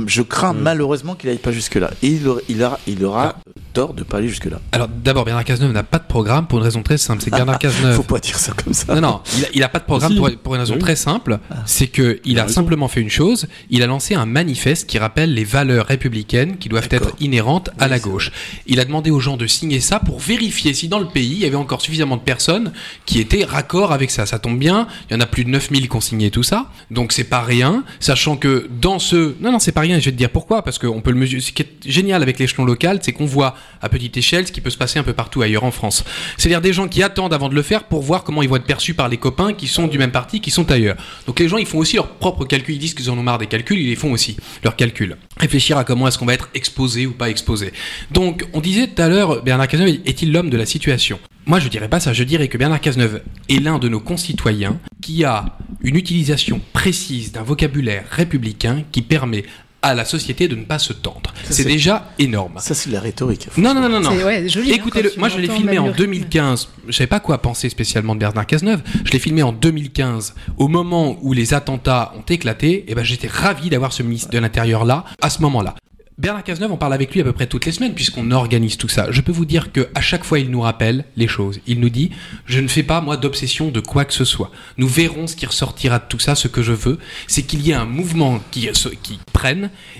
[0.07, 0.61] Je crains Ouais.
[0.61, 1.91] malheureusement qu'il n'aille pas jusque-là.
[2.01, 3.35] Et il aura, il aura, il aura
[3.73, 4.59] tort de ne pas aller jusque-là.
[4.71, 7.21] Alors d'abord, Bernard Cazeneuve n'a pas de programme pour une raison très simple.
[7.23, 7.95] C'est que Bernard Cazeneuve.
[7.95, 8.93] Faut pas dire ça comme ça.
[8.95, 10.17] Non, non, il a, il a pas de programme Si.
[10.17, 10.79] pour, pour une raison Oui.
[10.79, 11.39] très simple.
[11.65, 13.47] C'est que il Il a simplement fait une chose.
[13.69, 17.87] Il a lancé un manifeste qui rappelle les valeurs républicaines qui doivent être inhérentes à
[17.87, 18.31] la c'est gauche.
[18.67, 21.39] Il a demandé aux gens de signer ça pour vérifier si dans le pays il
[21.39, 22.71] y avait encore suffisamment de personnes
[23.05, 24.25] qui étaient raccord avec ça.
[24.25, 24.87] Ça tombe bien.
[25.09, 26.67] Il y en a plus de 9000 qui ont signé tout ça.
[26.91, 27.83] Donc c'est pas rien.
[27.99, 29.97] Sachant que dans ce, non, non, c'est pas rien.
[29.97, 30.63] et Je vais te dire pourquoi.
[30.63, 31.41] Parce qu'on peut le mesurer.
[31.41, 34.61] Ce qui est génial avec l'échelon local, c'est qu'on voit à petite échelle ce qui
[34.61, 36.03] peut se passer un peu partout ailleurs en France.
[36.37, 38.65] C'est-à-dire des gens qui attendent avant de le faire pour voir comment ils vont être
[38.65, 40.95] perçus par les copains qui sont du même parti, qui sont ailleurs.
[41.27, 42.75] Donc les gens, ils font aussi leurs propres calculs.
[42.75, 45.17] Ils disent qu'ils en ont marre des calculs, ils les font aussi, leurs calculs.
[45.37, 47.73] Réfléchir à comment est-ce qu'on va être exposé ou pas exposé.
[48.11, 51.19] Donc, on disait tout à l'heure, Bernard Cazeneuve est-il l'homme de la situation?
[51.45, 52.13] Moi, je dirais pas ça.
[52.13, 57.33] Je dirais que Bernard Cazeneuve est l'un de nos concitoyens qui a une utilisation précise
[57.33, 59.43] d'un vocabulaire républicain qui permet
[59.83, 61.31] à la société de ne pas se tendre.
[61.49, 62.53] C'est déjà énorme.
[62.57, 63.47] Ça, c'est de la rhétorique.
[63.57, 64.11] Non, non, non, non, non.
[64.17, 64.71] C'est ouais, joli.
[64.71, 66.69] hein, Écoutez-le, moi je l'ai filmé en même le- 2015.
[66.87, 68.81] Je savais pas quoi penser spécialement de Bernard Cazeneuve.
[69.05, 72.85] Je l'ai filmé en 2015, au moment où les attentats ont éclaté.
[72.87, 75.75] Et ben j'étais ravi d'avoir ce ministre de l'Intérieur là, à ce moment-là.
[76.19, 78.87] Bernard Cazeneuve, on parle avec lui à peu près toutes les semaines puisqu'on organise tout
[78.87, 79.07] ça.
[79.09, 81.59] Je peux vous dire que à chaque fois, il nous rappelle les choses.
[81.65, 82.11] Il nous dit
[82.45, 84.51] Je ne fais pas, moi, d'obsession de quoi que ce soit.
[84.77, 86.35] Nous verrons ce qui ressortira de tout ça.
[86.35, 88.69] Ce que je veux, c'est qu'il y ait un mouvement qui,
[89.01, 89.19] qui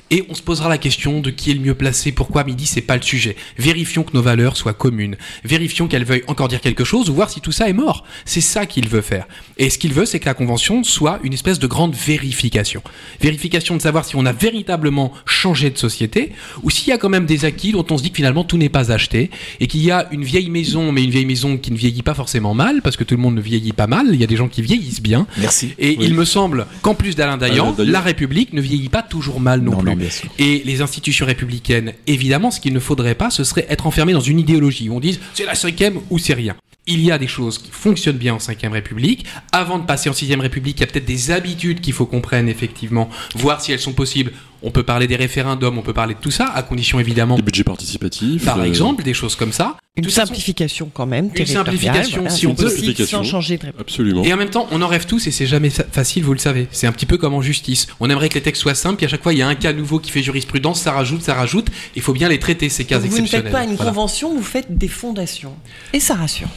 [0.10, 2.82] et on se posera la question de qui est le mieux placé, pourquoi midi, c'est
[2.82, 3.36] pas le sujet.
[3.58, 5.18] Vérifions que nos valeurs soient communes.
[5.44, 8.06] Vérifions qu'elle veuille encore dire quelque chose ou voir si tout ça est mort.
[8.26, 9.28] C'est ça qu'il veut faire.
[9.58, 12.82] Et ce qu'il veut, c'est que la convention soit une espèce de grande vérification.
[13.22, 16.32] Vérification de savoir si on a véritablement changé de société
[16.62, 18.58] ou s'il y a quand même des acquis dont on se dit que finalement tout
[18.58, 19.30] n'est pas acheté,
[19.60, 22.14] et qu'il y a une vieille maison, mais une vieille maison qui ne vieillit pas
[22.14, 24.36] forcément mal, parce que tout le monde ne vieillit pas mal, il y a des
[24.36, 25.28] gens qui vieillissent bien.
[25.38, 25.74] Merci.
[25.80, 29.62] Et il me semble qu'en plus d'Alain Dayan, la République ne vieillit pas toujours mal
[29.62, 30.24] non, plus.
[30.40, 34.20] et les institutions républicaines, évidemment, ce qu'il ne faudrait pas, ce serait être enfermé dans
[34.20, 36.56] une idéologie où on dise c'est la cinquième ou c'est rien
[36.86, 39.26] il y a des choses qui fonctionnent bien en 5 République.
[39.52, 42.22] Avant de passer en 6 République, il y a peut-être des habitudes qu'il faut qu'on
[42.22, 44.34] prenne effectivement, voir si elles sont possibles.
[44.64, 47.36] On peut parler des référendums, on peut parler de tout ça, à condition évidemment.
[47.36, 48.46] Des budgets participatifs.
[48.46, 49.76] Par euh, exemple, des choses comme ça.
[49.96, 51.30] Une simplification quand même.
[51.36, 52.70] Une simplification si on peut.
[53.06, 54.24] Sans changer de Absolument.
[54.24, 56.68] Et en même temps, on en rêve tous et c'est jamais facile, vous le savez.
[56.72, 57.88] C'est un petit peu comme en justice.
[58.00, 59.56] On aimerait que les textes soient simples et à chaque fois il y a un
[59.56, 61.68] cas nouveau qui fait jurisprudence, ça rajoute, ça rajoute.
[61.96, 63.30] Il faut bien les traiter ces cas exceptionnels.
[63.30, 65.54] Vous ne faites pas une convention, vous faites des fondations.
[65.92, 66.48] Et ça rassure.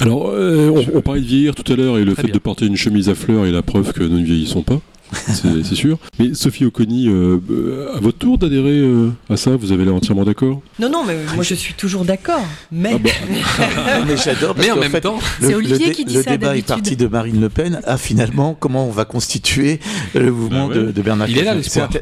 [0.00, 2.76] Alors, euh, on, parlait de vieillir tout à l'heure et le fait de porter une
[2.76, 4.80] chemise à fleurs est la preuve que nous ne vieillissons pas
[5.12, 5.98] c'est sûr.
[6.18, 9.94] Mais Sophie Oconi, euh, euh, à votre tour d'adhérer euh, à ça, vous avez l'air
[9.94, 10.60] entièrement d'accord?
[10.78, 12.44] Non, non, mais moi je suis toujours d'accord.
[12.70, 13.10] Mais, ah bah.
[14.06, 14.54] mais j'adore.
[14.58, 17.48] Mais en même temps, c'est Olivier qui dit le débat est parti de Marine Le
[17.48, 19.80] Pen à finalement comment on va constituer
[20.14, 21.28] le mouvement bah de, de, Bernard.
[21.28, 21.54] Il est là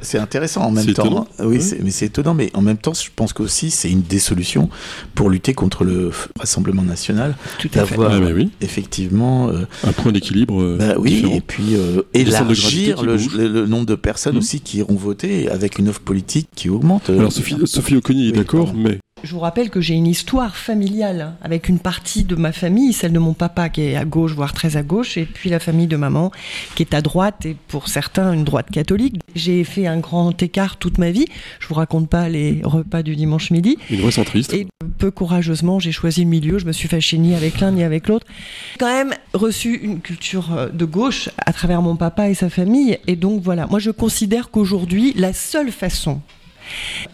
[0.02, 1.26] C'est intéressant en même temps.
[1.40, 2.34] Oui, mais c'est étonnant.
[2.34, 4.68] Mais en même temps, je pense qu'aussi c'est une des solutions
[5.14, 7.36] pour lutter contre le Rassemblement national.
[7.72, 8.50] D'avoir ah bah oui.
[8.60, 10.76] effectivement un point d'équilibre.
[10.76, 11.76] Bah oui, et puis
[12.14, 14.38] élargir le, nombre de personnes mm.
[14.38, 17.10] aussi qui iront voter avec une offre politique qui augmente.
[17.10, 21.34] Alors Sophie, Sophie Oconi est d'accord, mais je vous rappelle que j'ai une histoire familiale
[21.42, 24.52] avec une partie de ma famille, celle de mon papa qui est à gauche, voire
[24.52, 26.30] très à gauche, et puis la famille de maman
[26.76, 29.16] qui est à droite et pour certains une droite catholique.
[29.34, 31.26] J'ai fait un grand écart toute ma vie.
[31.58, 33.78] Je vous raconte pas les repas du dimanche midi.
[33.90, 34.54] Une vraie centriste.
[34.54, 36.58] Et peu courageusement, j'ai choisi le milieu.
[36.58, 38.26] Je me suis fâchée ni avec l'un ni avec l'autre.
[38.74, 42.48] J'ai quand même reçu une culture euh, de gauche à travers mon papa et sa
[42.48, 42.98] famille.
[43.08, 46.20] Et donc voilà, moi je considère qu'aujourd'hui, la seule façon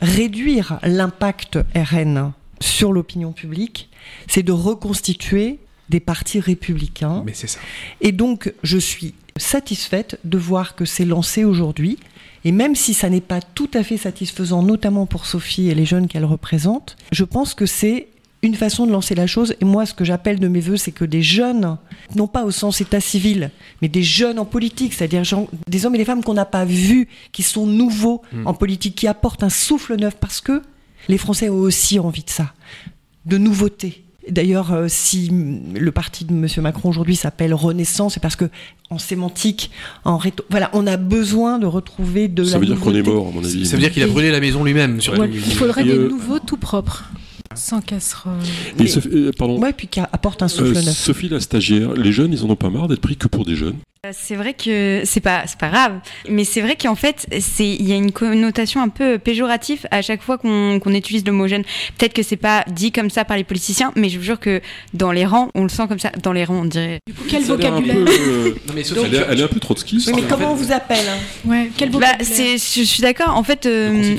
[0.01, 3.89] Réduire l'impact RN sur l'opinion publique,
[4.29, 7.23] c'est de reconstituer des partis républicains.
[7.27, 7.59] Mais c'est ça.
[8.01, 11.99] Et donc, je suis satisfaite de voir que c'est lancé aujourd'hui.
[12.45, 15.85] Et même si ça n'est pas tout à fait satisfaisant, notamment pour Sophie et les
[15.85, 18.09] jeunes qu'elle représente, je pense que c'est
[18.43, 19.55] une façon de lancer la chose.
[19.61, 21.79] Et moi, ce que j'appelle de mes voeux, c'est que des jeunes,
[22.17, 25.23] non pas au sens état civil, mais des jeunes en politique, c'est-à-dire
[25.69, 28.47] des hommes et des femmes qu'on n'a pas vus, qui sont nouveaux hmm.
[28.47, 30.63] en politique, qui apportent un souffle neuf, parce que
[31.09, 32.53] les Français ont aussi envie de ça,
[33.27, 34.05] de nouveauté.
[34.29, 35.31] D'ailleurs, euh, si
[35.75, 36.47] le parti de M.
[36.59, 38.51] Macron aujourd'hui s'appelle Renaissance, c'est parce que
[38.89, 39.71] en sémantique,
[40.05, 40.45] en réto...
[40.49, 42.53] voilà, on a besoin de retrouver de ça la.
[42.53, 43.67] Ça veut dire qu'on est mort, à mon avis.
[43.67, 45.01] Ça veut dire qu'il a brûlé la maison lui-même.
[45.01, 47.05] il faudrait des nouveaux tout propres.
[47.55, 48.33] Sans casserole.
[48.81, 49.59] Euh, pardon.
[49.59, 50.97] Ouais, puis qui apporte un souffle euh, neuf.
[50.97, 53.57] Sophie, la stagiaire, les jeunes, ils en ont pas marre d'être pris que pour des
[53.57, 57.25] jeunes euh, c'est vrai que c'est pas c'est pas grave, mais c'est vrai qu'en fait
[57.39, 61.31] c'est il y a une connotation un peu péjorative à chaque fois qu'on utilise le
[61.31, 61.63] mot jeune.
[61.97, 64.61] Peut-être que c'est pas dit comme ça par les politiciens, mais je vous jure que
[64.93, 66.11] dans les rangs on le sent comme ça.
[66.21, 66.99] Dans les rangs on dirait.
[67.07, 67.95] Du coup quel vocabulaire
[68.67, 71.49] non, mais Sophie, elle, est, un peu trop Oui, mais comment on vous appelle hein?
[71.49, 73.37] Ouais, quel bah, vocabulaire c'est je suis d'accord.
[73.37, 74.17] En fait, euh,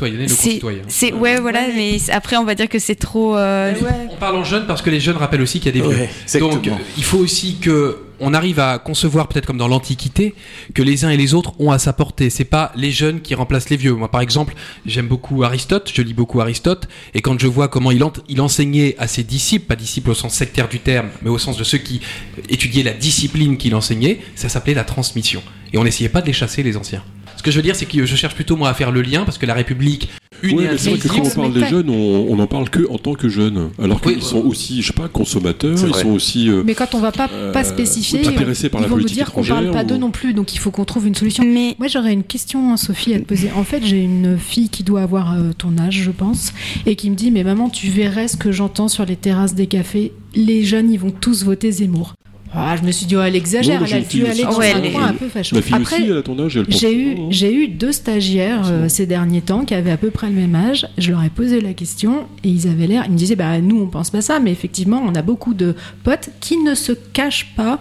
[0.87, 3.22] c'est ouais voilà, mais après on va dire que c'est trop.
[3.35, 3.73] Euh,
[4.11, 6.39] on parle en jeunes parce que les jeunes rappellent aussi qu'il y a des vieux.
[6.39, 10.33] Donc il faut aussi que on arrive à concevoir peut-être comme dans l'Antiquité
[10.73, 12.29] que les uns et les autres ont à sa portée.
[12.29, 13.93] C'est pas les jeunes qui remplacent les vieux.
[13.93, 14.53] Moi, par exemple,
[14.85, 18.95] j'aime beaucoup Aristote, je lis beaucoup Aristote, et quand je vois comment il, il enseignait
[18.97, 21.79] à ses disciples, pas disciples au sens sectaire du terme, mais au sens de ceux
[21.79, 22.01] qui
[22.49, 25.43] étudiaient la discipline qu'il enseignait, ça s'appelait la transmission.
[25.73, 27.03] Et on n'essayait pas de les chasser, les anciens.
[27.35, 29.25] Ce que je veux dire, c'est que je cherche plutôt moi à faire le lien
[29.25, 30.09] parce que la République
[30.43, 32.97] une ouais, c'est vrai que quand on parle des jeunes, on, n'en parle que en
[32.97, 36.49] tant que jeunes, alors qu'ils sont aussi, je sais pas, consommateurs, ils sont aussi.
[36.49, 39.03] Euh, mais quand on va pas, pas euh, spécifier, intéressés par ils la vont nous
[39.03, 41.43] dire qu'on parle pas d'eux non plus, donc il faut qu'on trouve une solution.
[41.45, 43.51] Mais moi j'aurais une question, Sophie, à te poser.
[43.55, 46.53] En fait, j'ai une fille qui doit avoir euh, ton âge, je pense,
[46.85, 49.67] et qui me dit, mais maman, tu verrais ce que j'entends sur les terrasses des
[49.67, 50.11] cafés?
[50.35, 52.13] Les jeunes, ils vont tous voter Zemmour.
[52.55, 55.07] Ah, je me suis dit, oh, elle exagère, elle a dû aller dans un coin
[55.07, 55.57] un peu fâcheux.
[55.57, 59.41] Après, aussi, elle a ton âge, j'ai eu, j'ai eu deux stagiaires euh, ces derniers
[59.41, 60.87] temps qui avaient à peu près le même âge.
[60.97, 63.81] Je leur ai posé la question et ils avaient l'air, ils me disaient, bah nous
[63.81, 67.53] on pense pas ça, mais effectivement, on a beaucoup de potes qui ne se cachent
[67.55, 67.79] pas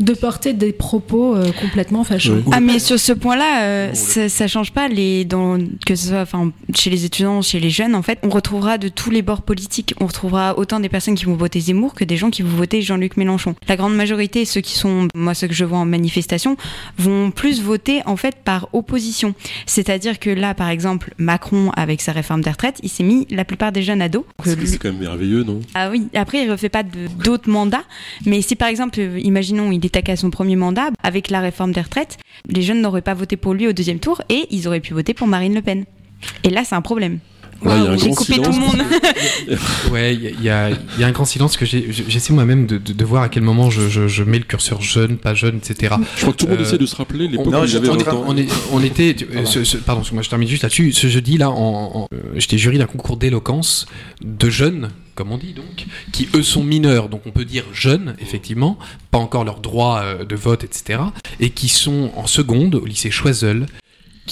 [0.00, 2.42] de porter des propos euh, complètement fâcheux.
[2.52, 6.20] Ah mais sur ce point-là, euh, ça, ça change pas les dans que ce soit
[6.22, 9.42] enfin chez les étudiants, chez les jeunes en fait, on retrouvera de tous les bords
[9.42, 12.56] politiques, on retrouvera autant des personnes qui vont voter Zemmour que des gens qui vont
[12.56, 13.54] voter Jean-Luc Mélenchon.
[13.68, 16.56] La grande majorité, ceux qui sont moi ceux que je vois en manifestation,
[16.98, 19.34] vont plus voter en fait par opposition.
[19.66, 23.44] C'est-à-dire que là par exemple Macron avec sa réforme des retraites, il s'est mis la
[23.44, 24.26] plupart des jeunes à dos.
[24.42, 25.60] Que C'est lui- quand même merveilleux, non?
[25.74, 27.84] Ah oui, après il refait pas d'autres mandats,
[28.26, 29.18] mais si par exemple, euh,
[29.70, 33.02] imaginons, il est à son premier mandat, avec la réforme des retraites, les jeunes n'auraient
[33.02, 35.62] pas voté pour lui au deuxième tour et ils auraient pu voter pour Marine Le
[35.62, 35.84] Pen.
[36.44, 37.18] Et là, c'est un problème.
[37.64, 38.82] Là, il y a un J'ai coupé tout le monde.
[39.92, 42.92] Ouais, il y, a- y y un grand silence que j'ai- j'essaie moi-même de, de-
[42.92, 45.94] de voir à quel moment je, je- je mets le curseur jeune, pas jeune, etc.
[46.16, 47.68] Je crois que tout le monde Euh, essaie de se rappeler l'époque On, où j'avais
[47.68, 48.24] j'étais en 20 train- ans.
[48.72, 50.92] on, était, tu- euh, ce- ce- pardon, moi je termine juste là-dessus.
[50.92, 51.54] Ce jeudi là, en,
[51.94, 53.86] en- euh, j'étais jury d'un concours d'éloquence
[54.24, 58.16] de jeunes, comme on dit donc, qui eux sont mineurs, donc on peut dire jeunes
[58.20, 58.78] effectivement,
[59.10, 61.00] pas encore leur droit euh, de vote, etc.
[61.40, 63.66] Et qui sont en seconde au lycée Choiseul,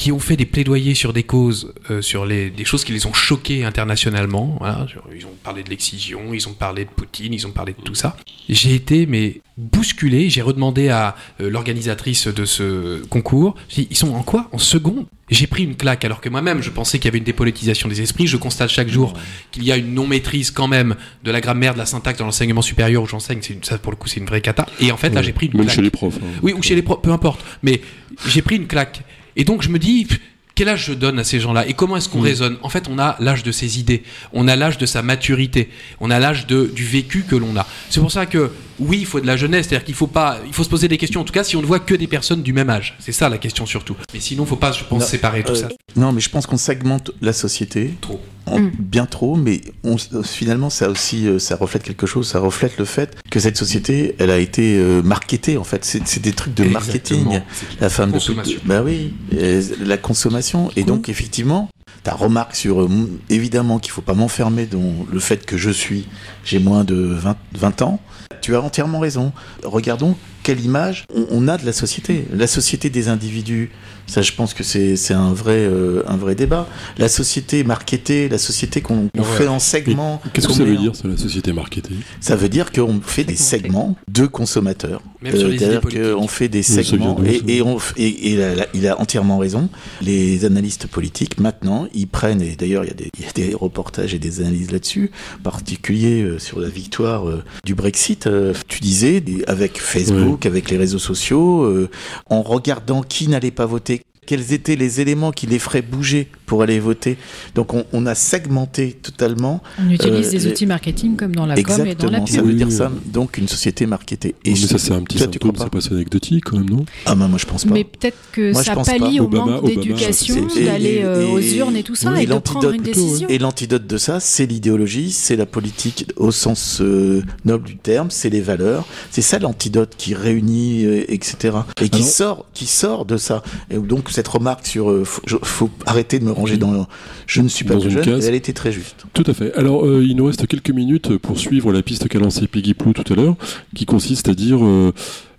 [0.00, 3.04] qui ont fait des plaidoyers sur des causes, euh, sur les, des choses qui les
[3.04, 4.56] ont choqués internationalement.
[4.58, 7.82] Voilà, ils ont parlé de l'excision, ils ont parlé de Poutine, ils ont parlé de
[7.82, 8.16] tout ça.
[8.48, 10.30] J'ai été mais bousculé.
[10.30, 13.56] J'ai redemandé à euh, l'organisatrice de ce concours.
[13.68, 14.48] Dit, ils sont en quoi?
[14.52, 15.04] En seconde?
[15.28, 18.00] J'ai pris une claque alors que moi-même je pensais qu'il y avait une dépolitisation des
[18.00, 18.26] esprits.
[18.26, 19.12] Je constate chaque jour
[19.52, 22.24] qu'il y a une non maîtrise quand même de la grammaire, de la syntaxe dans
[22.24, 23.40] l'enseignement supérieur où j'enseigne.
[23.62, 24.66] Ça pour le coup c'est une vraie cata.
[24.80, 25.76] Et en fait là j'ai pris une Même claque.
[25.76, 26.16] chez les profs.
[26.16, 26.26] hein.
[26.42, 27.44] Oui, ou chez les profs, peu importe.
[27.62, 27.80] Mais
[28.26, 29.02] j'ai pris une claque.
[29.36, 30.06] Et donc je me dis,
[30.54, 32.58] quel âge je donne à ces gens-là Et comment est-ce qu'on raisonne?
[32.62, 34.02] En fait, on a l'âge de ses idées,
[34.32, 35.70] on a l'âge de sa maturité,
[36.00, 37.66] on a l'âge du vécu que l'on a.
[37.88, 38.50] C'est pour ça que,
[38.80, 40.98] oui, il faut de la jeunesse, c'est-à-dire qu'il faut pas, il faut se poser des
[40.98, 41.20] questions.
[41.20, 43.28] En tout cas, si on ne voit que des personnes du même âge, c'est ça
[43.28, 43.96] la question surtout.
[44.14, 45.68] Mais sinon, faut pas, je pense, Non, séparer tout euh, ça.
[45.96, 47.94] Non, mais je pense qu'on segmente la société.
[48.00, 48.20] Trop.
[48.46, 48.72] en- Mm.
[48.78, 52.26] bien trop, mais on, finalement, ça aussi, euh, ça reflète quelque chose.
[52.26, 55.56] Ça reflète le fait que cette société, elle a été euh, marketée.
[55.56, 57.18] En fait, c'est des trucs de marketing.
[57.18, 57.46] Exactement.
[57.80, 58.58] La femme Consommation.
[58.64, 60.70] de bah oui, euh, la consommation.
[60.74, 61.68] Et donc effectivement,
[62.02, 62.88] ta remarque sur euh,
[63.28, 66.06] évidemment qu'il faut pas m'enfermer dans le fait que je suis,
[66.44, 68.00] j'ai moins de 20, 20 ans.
[68.40, 69.32] Tu as entièrement raison.
[69.64, 73.70] Regardons quelle image on, a de la société, la société des individus.
[74.10, 76.66] Ça, je pense que c'est c'est un vrai euh, un vrai débat.
[76.98, 79.22] La société marketée, la société qu'on Ouais.
[79.38, 80.20] fait en segments.
[80.32, 81.94] Qu'est-ce que qu'on ça veut dire, ça, la société marketée?
[82.20, 85.00] Ça veut dire qu'on fait des segments de consommateurs.
[85.22, 85.80] Même idées C'est-à-dire
[86.16, 87.18] qu'on fait des segments.
[87.24, 89.68] Et, et on, f- et, et il a- il a entièrement raison.
[90.00, 93.32] Les analystes politiques, maintenant, ils prennent, et d'ailleurs, il y, a des- il y a
[93.32, 98.26] des reportages et des analyses là-dessus, en particulier euh, sur la victoire euh, du Brexit.
[98.26, 101.88] euh, tu disais, avec Facebook, avec les réseaux sociaux, euh,
[102.28, 106.62] en regardant qui n'allait pas voter, quels étaient les éléments qui les feraient bouger pour
[106.62, 107.16] aller voter.
[107.54, 111.46] Donc on, on a segmenté totalement On utilise Euh, des les- outils marketing comme dans
[111.46, 112.34] la com et dans la Exactement, pub.
[112.34, 112.72] ça veut Oui, dire oui.
[112.72, 112.92] ça.
[113.06, 114.34] Donc une société marketée.
[114.46, 116.84] Mais je- ça, c'est un petit toi, symptôme, c'est pas anecdotique quand même, non?
[117.06, 117.72] Ah bah moi je pense pas.
[117.74, 119.24] Mais peut-être que Moi, ça pallie pas.
[119.24, 122.22] au Obama- manque d'éducation, et- d'aller et- euh, aux et- urnes et tout ça, oui,
[122.22, 123.28] et de prendre l'antidote une plutôt, décision.
[123.28, 128.10] Et l'antidote de ça, c'est l'idéologie, c'est la politique au sens euh, noble du terme,
[128.10, 128.86] c'est les valeurs.
[129.10, 131.56] C'est ça l'antidote qui réunit, euh, etc.
[131.80, 133.42] Et qui Alors- sort, qui sort de ça.
[133.70, 136.86] Et donc cette remarque sur, euh, faut, arrêter de me ranger dans,
[137.26, 138.26] je ne suis pas une jeune, case.
[138.26, 139.04] elle était très juste.
[139.12, 139.52] Tout à fait.
[139.54, 142.92] Alors, euh, il nous reste quelques minutes pour suivre la piste qu'a lancée Peggy Plou
[142.92, 143.36] tout à l'heure,
[143.74, 144.92] qui consiste à dire euh,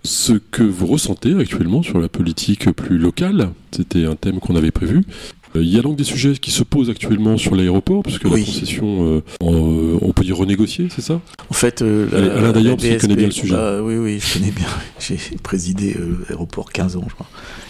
[0.04, 3.50] ce que vous ressentez actuellement sur la politique plus locale.
[3.74, 5.02] C'était un thème qu'on avait prévu.
[5.54, 8.40] Euh, Il y a donc des sujets qui se posent actuellement sur l'aéroport, puisque Oui.
[8.40, 11.20] la concession, euh, on peut dire renégocier, c'est ça?
[11.50, 13.54] En fait, euh, la- Alain qu'il connaît bien le sujet.
[13.54, 14.66] bah, oui, oui, je connais bien.
[14.98, 17.28] J'ai présidé euh, l'aéroport 15 ans, je crois.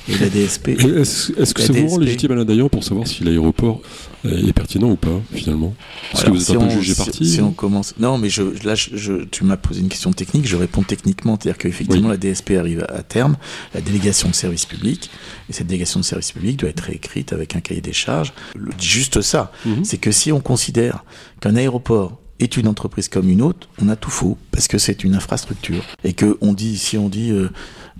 [0.09, 0.69] Et la DSP.
[0.71, 3.81] Est-ce que c'est vraiment légitime Alain Dayan pour savoir si l'aéroport
[4.25, 5.75] est pertinent ou pas, finalement?
[6.11, 7.25] Parce Alors, que vous êtes si un peu jugé si- parti.
[7.27, 10.47] Si on commence, non, mais je, là, je, je- tu m'as posé une question technique,
[10.49, 12.15] je réponds techniquement, c'est-à-dire qu'effectivement Oui.
[12.15, 13.37] la DSP arrive à, à terme,
[13.75, 15.09] la délégation de service public,
[15.49, 18.33] et cette délégation de service public doit être réécrite avec un cahier des charges.
[18.57, 19.85] Le- juste ça, Mhm.
[19.85, 21.05] c'est que si on considère
[21.41, 25.05] qu'un aéroport est une entreprise comme une autre, on a tout faux parce que c'est
[25.05, 27.49] une infrastructure et que on dit si on dit euh,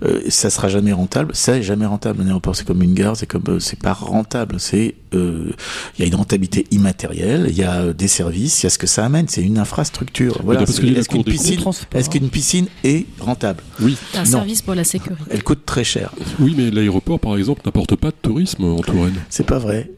[0.03, 2.21] euh, ça sera jamais rentable, ça est jamais rentable.
[2.23, 4.59] Un aéroport c'est comme une gare, c'est comme euh, c'est pas rentable.
[4.59, 5.51] C'est euh,
[5.97, 8.69] il y a une rentabilité immatérielle, il y a euh, des services, il y a
[8.69, 9.27] ce que ça amène.
[9.27, 10.41] C'est une infrastructure.
[10.43, 10.61] Voilà.
[10.63, 11.99] Est-ce qu'une piscine, Transport.
[11.99, 13.63] est-ce qu'une piscine est rentable?
[13.81, 14.29] Oui, C'est un Non.
[14.29, 15.23] service pour la sécurité.
[15.29, 16.11] Elle coûte très cher.
[16.39, 19.15] oui, mais l'aéroport, par exemple, n'apporte pas de tourisme en Touraine.
[19.29, 19.91] C'est pas vrai.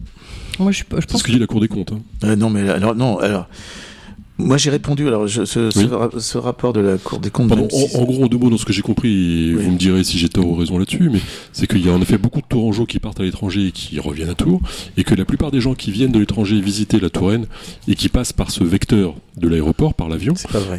[0.59, 1.91] Moi, je, je C'est pense ce que dit la Cour des comptes.
[1.93, 2.01] hein.
[2.23, 3.47] Euh, non, mais alors non, alors
[4.37, 5.07] Moi, j'ai répondu.
[5.07, 7.47] Alors, je, ce, ce ra- ce rapport de la Cour des comptes.
[7.47, 9.63] Pardon, en, en gros, en deux mots, dans ce que j'ai compris, et Oui.
[9.63, 11.19] vous me direz si j'ai tort ou raison là-dessus, mais
[11.53, 13.97] c'est qu'il y a en effet beaucoup de Tourangeaux qui partent à l'étranger et qui
[13.99, 14.59] reviennent à Tours,
[14.97, 17.45] et que la plupart des gens qui viennent de l'étranger visiter la Touraine
[17.87, 20.33] et qui passent par ce vecteur de l'aéroport, par l'avion,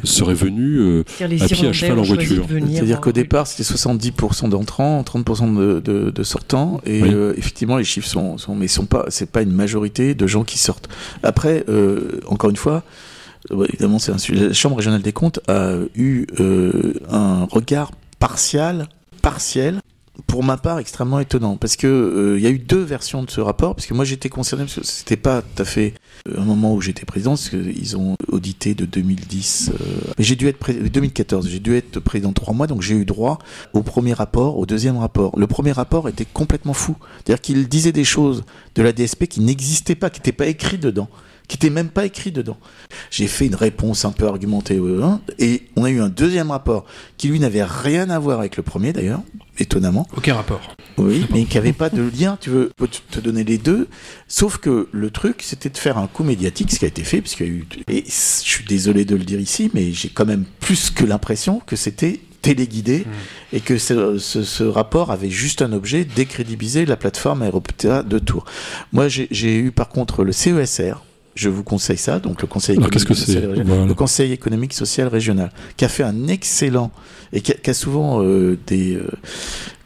[0.05, 1.05] seraient venus euh,
[1.41, 2.47] à pied, à cheval, en voiture.
[2.49, 7.09] C'est-à-dire qu'au départ, c'était 70% d'entrants, 30% de, de, de sortants, et Oui.
[7.13, 10.45] euh, effectivement, les chiffres sont, sont mais sont pas, c'est pas une majorité de gens
[10.45, 10.89] qui sortent.
[11.23, 12.83] Après, euh, encore une fois,
[13.69, 14.49] évidemment, c'est un sujet.
[14.49, 18.89] La Chambre régionale des comptes a eu euh, un regard partial,
[19.23, 19.81] partiel.
[20.27, 23.31] Pour ma part, extrêmement étonnant, parce que euh, il y a eu deux versions de
[23.31, 25.93] ce rapport, parce que moi j'étais concerné, parce que c'était pas tout à fait
[26.27, 29.85] euh, un moment où j'étais président, parce qu'ils ont audité de 2010, euh,
[30.19, 33.39] j'ai dû être pré- 2014, j'ai dû être président trois mois, donc j'ai eu droit
[33.75, 35.39] au premier rapport, au deuxième rapport.
[35.39, 38.45] Le premier rapport était complètement fou, c'est-à-dire qu'il disait des choses
[38.75, 41.11] de la DSP qui n'existaient pas, qui n'étaient pas écrites dedans,
[41.49, 42.59] qui n'étaient même pas écrites dedans.
[43.11, 46.51] J'ai fait une réponse un peu argumentée, euh, hein, et on a eu un deuxième
[46.51, 46.85] rapport
[47.17, 49.21] qui lui n'avait rien à voir avec le premier d'ailleurs,
[49.59, 50.07] étonnamment.
[50.17, 50.61] Aucun rapport.
[50.99, 52.71] Oui, mais qui avait pas de lien, tu veux,
[53.11, 53.89] te donner les deux.
[54.29, 57.21] Sauf que le truc, c'était de faire un coup médiatique, ce qui a été fait,
[57.21, 57.67] puisqu'il y a eu.
[57.89, 61.61] Et je suis désolé de le dire ici, mais j'ai quand même plus que l'impression
[61.65, 63.05] que c'était téléguidé
[63.53, 68.19] et que ce, ce- ce rapport avait juste un objet décrédibiliser la plateforme aéroportuaire de
[68.21, 68.45] Tours.
[68.93, 71.03] Moi, j'ai eu par contre le CESR.
[71.37, 73.63] Je vous conseille ça, donc le Conseil Alors, économique, que social.
[73.65, 73.85] Voilà.
[73.85, 76.91] Le Conseil économique, social, régional, qui a fait un excellent
[77.33, 79.09] et qui a, qui a souvent euh, des euh,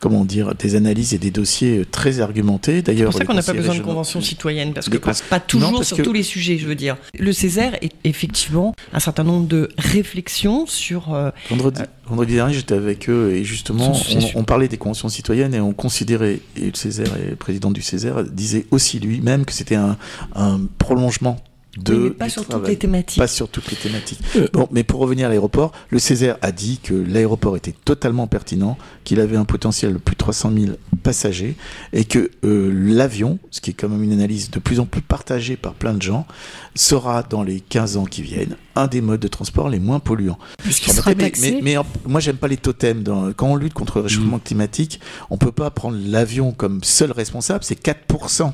[0.00, 2.76] comment dire des analyses et des dossiers euh, très argumentés.
[2.76, 5.40] C'est D'ailleurs, pour ça qu'on n'a pas besoin de convention citoyenne, parce que Les pas,
[5.40, 6.96] toujours Non, parce sur que- tous les sujets, je veux dire.
[7.18, 12.74] Le Césaire est effectivement un certain nombre de réflexions sur euh, Vendredi, vendredi dernier, j'étais
[12.74, 16.74] avec eux et justement, C'est on, parlait des conventions citoyennes et on considérait, et le
[16.74, 19.96] Césaire et le président du Césaire disait aussi lui-même que c'était un,
[20.34, 21.36] un prolongement
[21.78, 21.94] de.
[21.94, 23.18] oui, mais pas du sur toutes les thématiques.
[23.18, 24.20] Pas sur toutes les thématiques.
[24.52, 28.76] Bon, mais pour revenir à l'aéroport, le Césaire a dit que l'aéroport était totalement pertinent,
[29.04, 31.56] qu'il avait un potentiel de plus de 300 000 passagers
[31.92, 35.00] et que euh, l'avion, ce qui est quand même une analyse de plus en plus
[35.00, 36.26] partagée par plein de gens,
[36.74, 40.38] sera dans les 15 ans qui viennent un des modes de transport les moins polluants.
[40.62, 41.52] Puisqu'il sera mais, mais, taxé.
[41.52, 43.02] mais, mais en- moi j'aime pas les totems.
[43.02, 44.42] Dans, quand on lutte contre le réchauffement Mm.
[44.44, 45.00] climatique,
[45.30, 47.64] on peut pas prendre l'avion comme seul responsable.
[47.64, 48.52] C'est 4%.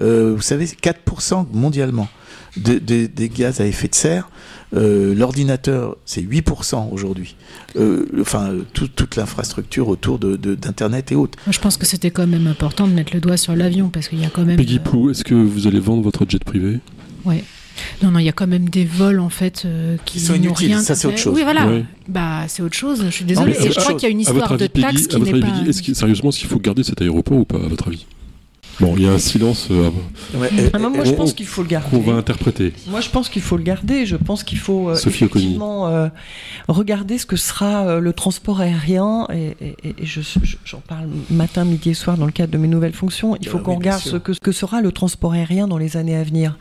[0.00, 2.08] Euh, vous savez, c'est 4% mondialement
[2.56, 4.28] de- de- des gaz à effet de serre.
[4.76, 7.36] Euh, L'ordinateur, c'est 8% aujourd'hui.
[7.76, 11.38] Euh, enfin, tout- toute l'infrastructure autour de- de- d'Internet et autres.
[11.46, 14.08] Moi, je pense que c'était quand même important de mettre le doigt sur l'avion parce
[14.08, 14.56] qu'il y a quand même.
[14.56, 16.80] Peggy euh, Plou, est-ce que vous allez vendre votre jet privé?
[17.24, 17.44] Ouais.
[18.02, 20.34] Non, non, il y a quand même des vols en fait euh, qui Qui sont
[20.34, 20.80] inutiles, rien.
[20.82, 21.34] ça, c'est autre chose.
[21.36, 21.66] Oui, voilà.
[21.68, 21.84] Ouais.
[22.08, 23.04] Bah, c'est autre chose.
[23.06, 23.52] Je suis Non, désolée.
[23.52, 24.82] mais Et c'est je crois qu'il y a une à votre histoire de avis, Peggy,
[24.82, 25.64] taxe à qui votre n'est avis, pas.
[25.72, 28.04] Peggy, que sérieusement, est-ce qu'il faut garder cet aéroport ou pas, à votre avis?
[28.80, 29.90] Bon, il y a un silence euh,
[30.34, 31.88] Ouais, euh, Ah, moi, je pense qu'il faut le garder.
[31.90, 32.72] qu'on va interpréter.
[32.86, 34.06] Moi, je pense qu'il faut le garder.
[34.06, 36.08] Je pense qu'il faut euh, effectivement euh,
[36.68, 39.26] regarder ce que sera euh, le transport aérien.
[39.32, 42.52] Et, et- et- et je- je- j'en parle matin, midi et soir dans le cadre
[42.52, 43.36] de mes nouvelles fonctions.
[43.40, 45.78] Il faut Euh, qu'on oui, regarde ce que, ce que sera le transport aérien dans
[45.78, 46.56] les années à venir.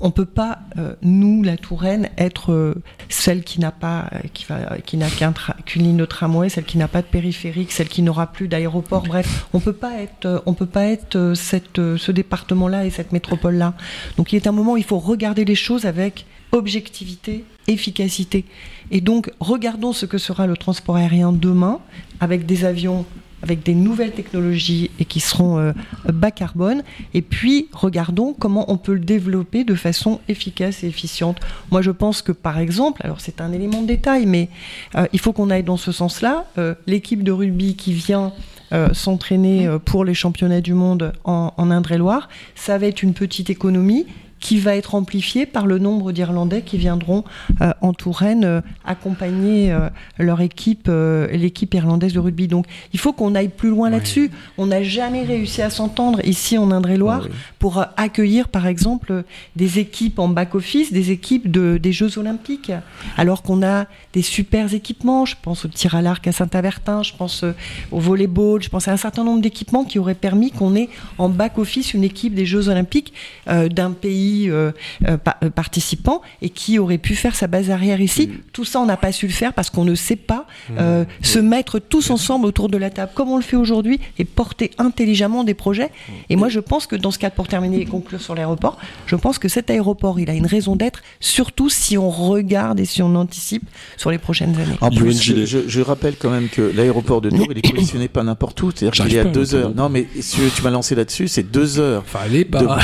[0.00, 2.74] On peut pas, euh, nous, la Touraine, être euh,
[3.08, 6.48] celle qui n'a pas, euh, qui va, qui n'a qu'un tra- qu'une ligne de tramway,
[6.48, 9.02] celle qui n'a pas de périphérique, celle qui n'aura plus d'aéroport.
[9.02, 11.34] Bref, on peut pas être, on peut pas être euh,
[11.78, 13.74] euh, ce département-là et cette métropole-là.
[14.16, 18.44] Donc il est un moment où il faut regarder les choses avec objectivité, efficacité.
[18.90, 21.80] Et donc regardons ce que sera le transport aérien demain
[22.20, 23.04] avec des avions
[23.42, 25.72] avec des nouvelles technologies et qui seront euh,
[26.12, 26.82] bas carbone.
[27.14, 31.38] Et puis, regardons comment on peut le développer de façon efficace et efficiente.
[31.70, 34.48] Moi, je pense que, par exemple, alors c'est un élément de détail, mais
[34.96, 36.46] euh, il faut qu'on aille dans ce sens-là.
[36.88, 38.32] L'équipe de rugby qui vient
[38.72, 43.14] euh, s'entraîner euh, pour les championnats du monde en, en Indre-et-Loire, ça va être une
[43.14, 44.06] petite économie
[44.40, 47.24] qui va être amplifiée par le nombre d'Irlandais qui viendront
[47.60, 50.90] euh, en Touraine euh, accompagner euh, leur équipe,
[51.32, 52.48] l'équipe irlandaise de rugby.
[52.48, 53.94] Donc il faut qu'on aille plus loin Oui.
[53.96, 54.30] là-dessus.
[54.56, 57.36] On n'a jamais réussi à s'entendre ici en Indre-et-Loire Ah oui.
[57.58, 59.24] pour accueillir par exemple
[59.56, 62.72] des équipes en back-office, des équipes de, des Jeux Olympiques,
[63.16, 65.24] alors qu'on a des super équipements.
[65.24, 67.44] Je pense au tir à l'arc à Saint-Avertin, je pense
[67.92, 71.28] au volleyball, je pense à un certain nombre d'équipements qui auraient permis qu'on ait en
[71.28, 73.12] back-office une équipe des Jeux Olympiques
[73.46, 74.70] d'un pays euh,
[75.06, 78.30] euh, pa- euh, participant et qui aurait pu faire sa base arrière ici.
[78.52, 80.46] Tout ça, on n'a pas su le faire parce qu'on ne sait pas
[80.78, 84.24] euh, se mettre tous ensemble autour de la table comme on le fait aujourd'hui et
[84.24, 85.90] porter intelligemment des projets.
[86.28, 89.16] Et moi, je pense que dans ce cadre, pour terminer et conclure sur l'aéroport, je
[89.16, 93.02] pense que cet aéroport, il a une raison d'être, surtout si on regarde et si
[93.02, 93.64] on anticipe
[93.96, 94.76] sur les prochaines années.
[94.80, 98.08] En plus, je, je- je rappelle quand même que l'aéroport de Tours, il est positionné
[98.08, 98.70] pas n'importe où.
[98.70, 99.74] C'est-à-dire qu'il est à deux heures.
[99.74, 102.78] Non, mais si tu m'as lancé là-dessus, c'est deux heures Fallait de, pas.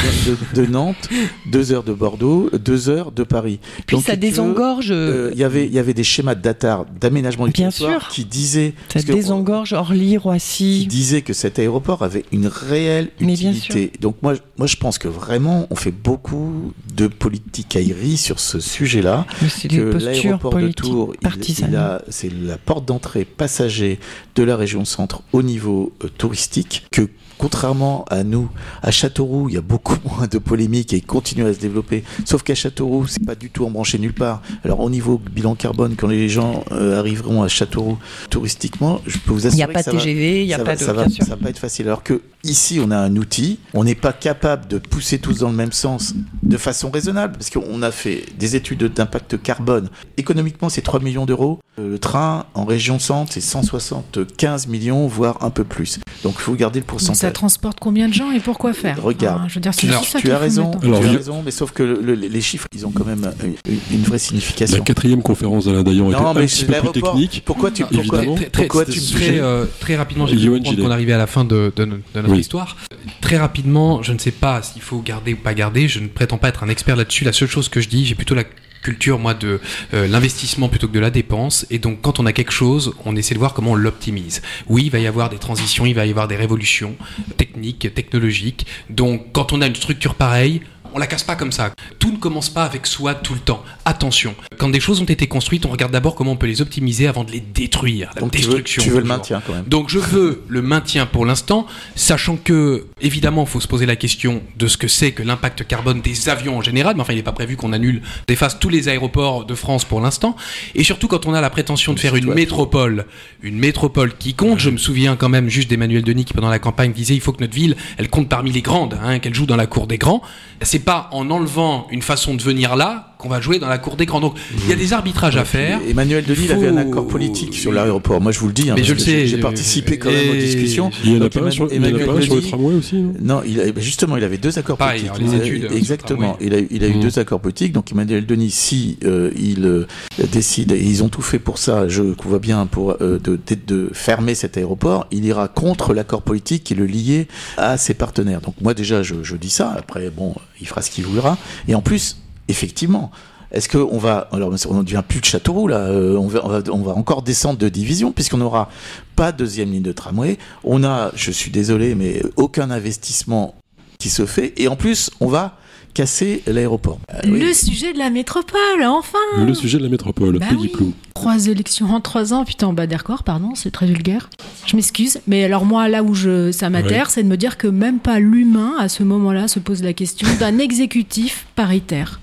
[0.54, 1.08] de- de Nantes
[1.46, 3.58] deux heures de Bordeaux, deux heures de Paris.
[3.86, 4.88] Puis Donc, ça désengorge.
[4.90, 8.24] euh, Il y avait, il y avait des schémas d'ATAR, d'aménagement du Bien territoire, qui
[8.24, 10.86] disaient, ça parce que- désengorge Orly, qui Roissy.
[10.86, 13.92] disait que cet aéroport avait une réelle utilité.
[14.00, 18.60] Donc moi, moi, je pense que vraiment, on fait beaucoup de politique aérie sur ce
[18.60, 19.26] sujet-là.
[19.68, 21.28] Que l'aéroport de Tours, il-
[21.68, 23.98] il c'est la porte d'entrée passager
[24.36, 26.84] de la région centre au niveau euh, touristique.
[26.90, 27.08] Que
[27.38, 28.48] contrairement à nous,
[28.82, 32.04] à Châteauroux, il y a beaucoup moins de polémiques et il continue à se développer.
[32.24, 34.42] Sauf qu'à Châteauroux, c'est pas du tout embranché nulle part.
[34.64, 37.98] Alors au niveau bilan carbone, quand les gens euh, arriveront à Châteauroux
[38.30, 40.76] touristiquement, je peux vous Il assurer n'y a pas de TGV, il n'y a pas
[40.76, 40.80] de.
[40.80, 41.86] ça, va, ça va pas être facile.
[41.86, 45.48] Alors que ici, on a un outil, on n'est pas capable de pousser tous dans
[45.48, 49.88] le même sens de façon raisonnable, parce qu'on a fait des études d'impact carbone.
[50.16, 51.60] Économiquement, c'est 3 millions d'euros.
[51.78, 55.98] Euh, Le train en région centre, c'est 175 millions, voire un peu plus.
[56.22, 57.32] Donc, il faut garder le Mais ça pourcentage.
[57.32, 59.38] transporte combien de gens et pourquoi faire Regarde.
[59.40, 61.08] Enfin, Je veux dire, c'est Alors, juste ça Tu as raison, en- tu Alors, as
[61.10, 63.54] raison, mais sauf que le- le- les chiffres, ils ont quand même une,
[63.92, 64.82] une vraie La signification.
[64.84, 67.42] quatrième conférence d'Alain Dayan était Non, un mais petit c'est peu plus technique.
[67.44, 68.34] Pourquoi tu, pourquoi, évidemment.
[68.36, 71.72] Très, très, pourquoi tu euh, très rapidement, j'ai compris qu'on arrivait à la fin de,
[71.74, 72.40] de no- de notre Oui.
[72.40, 72.76] histoire.
[73.20, 75.88] Très rapidement, je ne sais pas s'il faut garder ou pas garder.
[75.88, 77.24] Je ne prétends pas être un expert là-dessus.
[77.24, 78.44] La seule chose que je dis, j'ai plutôt la
[78.84, 79.60] culture moi de
[79.94, 81.66] euh, l'investissement plutôt que de la dépense.
[81.70, 84.42] Et donc quand on a quelque chose on essaie de voir comment on l'optimise.
[84.68, 86.94] Oui il va y avoir des transitions il va y avoir des révolutions
[87.36, 88.66] techniques technologiques.
[88.90, 90.60] Donc quand on a une structure pareille
[90.94, 91.72] on la casse pas comme ça.
[91.98, 93.64] Tout ne commence pas avec soi tout le temps.
[93.84, 97.08] Attention, quand des choses ont été construites, on regarde d'abord comment on peut les optimiser
[97.08, 98.10] avant de les détruire.
[98.14, 98.82] La Donc tu veux, destruction.
[98.82, 99.64] tu veux le maintien quand même.
[99.64, 101.66] Donc je veux le maintien pour l'instant,
[101.96, 105.66] sachant que évidemment il faut se poser la question de ce que c'est que l'impact
[105.66, 108.68] carbone des avions en général, mais enfin il n'est pas prévu qu'on annule, défasse tous
[108.68, 110.36] les aéroports de France pour l'instant,
[110.76, 113.06] et surtout quand on a la prétention de faire une métropole,
[113.42, 116.60] une métropole qui compte, je me souviens quand même juste d'Emmanuel Denis qui pendant la
[116.60, 119.46] campagne disait il faut que notre ville elle compte parmi les grandes, hein, qu'elle joue
[119.46, 120.22] dans la cour des grands,
[120.62, 123.96] c'est pas en enlevant une façon de venir là qu'on va jouer dans la cour
[123.96, 124.20] des grands.
[124.20, 125.80] Donc il y a des arbitrages à faire.
[125.88, 128.20] Emmanuel Denis il Faut- avait un accord politique sur l'aéroport.
[128.20, 128.70] Moi, je vous le dis.
[128.70, 130.90] hein, Mais parce je le que sais, J'ai participé quand même aux discussions.
[131.04, 133.14] Il y en a Donc, pas sur, le tramway aussi non?
[133.20, 135.32] Non, il a- justement, il avait deux accords Pareil, politiques.
[135.32, 136.36] les Euh, études, exactement.
[136.40, 137.00] Il a, eu- il a eu Mm.
[137.00, 137.72] deux accords politiques.
[137.72, 139.86] Donc Emmanuel Denis, si euh, il euh,
[140.32, 143.56] décide, et ils ont tout fait pour ça, je vois bien, pour euh, de, de-
[143.66, 148.40] de fermer cet aéroport, il ira contre l'accord politique qui le liait à ses partenaires.
[148.42, 149.74] Donc moi déjà, je, je dis ça.
[149.78, 151.38] Après, bon, il fera ce qu'il voudra.
[151.68, 152.18] Et en plus,
[152.48, 153.10] effectivement.
[153.54, 156.48] Est-ce qu'on va, alors on ne devient plus de Châteauroux là, euh, on, va, on,
[156.48, 158.68] va, on va encore descendre de division puisqu'on n'aura
[159.14, 160.38] pas de deuxième ligne de tramway.
[160.64, 163.54] On a, je suis désolé, mais aucun investissement
[163.98, 165.56] qui se fait et en plus on va
[165.94, 166.98] casser l'aéroport.
[167.14, 167.40] Euh, oui.
[167.40, 170.72] Le sujet de la métropole, enfin Le sujet de la métropole, Bah oui.
[171.14, 174.28] Trois élections en trois ans, putain, bah d'accord, pardon, c'est très vulgaire.
[174.66, 177.68] Je m'excuse, mais alors moi, là où je, ça m'atterre, c'est de me dire que
[177.68, 182.20] même pas l'humain, à ce moment-là, se pose la question d'un exécutif paritaire.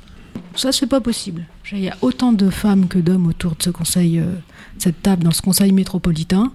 [0.55, 1.43] Ça, c'est pas possible.
[1.71, 4.25] Il y a autant de femmes que d'hommes autour de ce conseil, euh,
[4.77, 6.51] cette table, dans ce conseil métropolitain.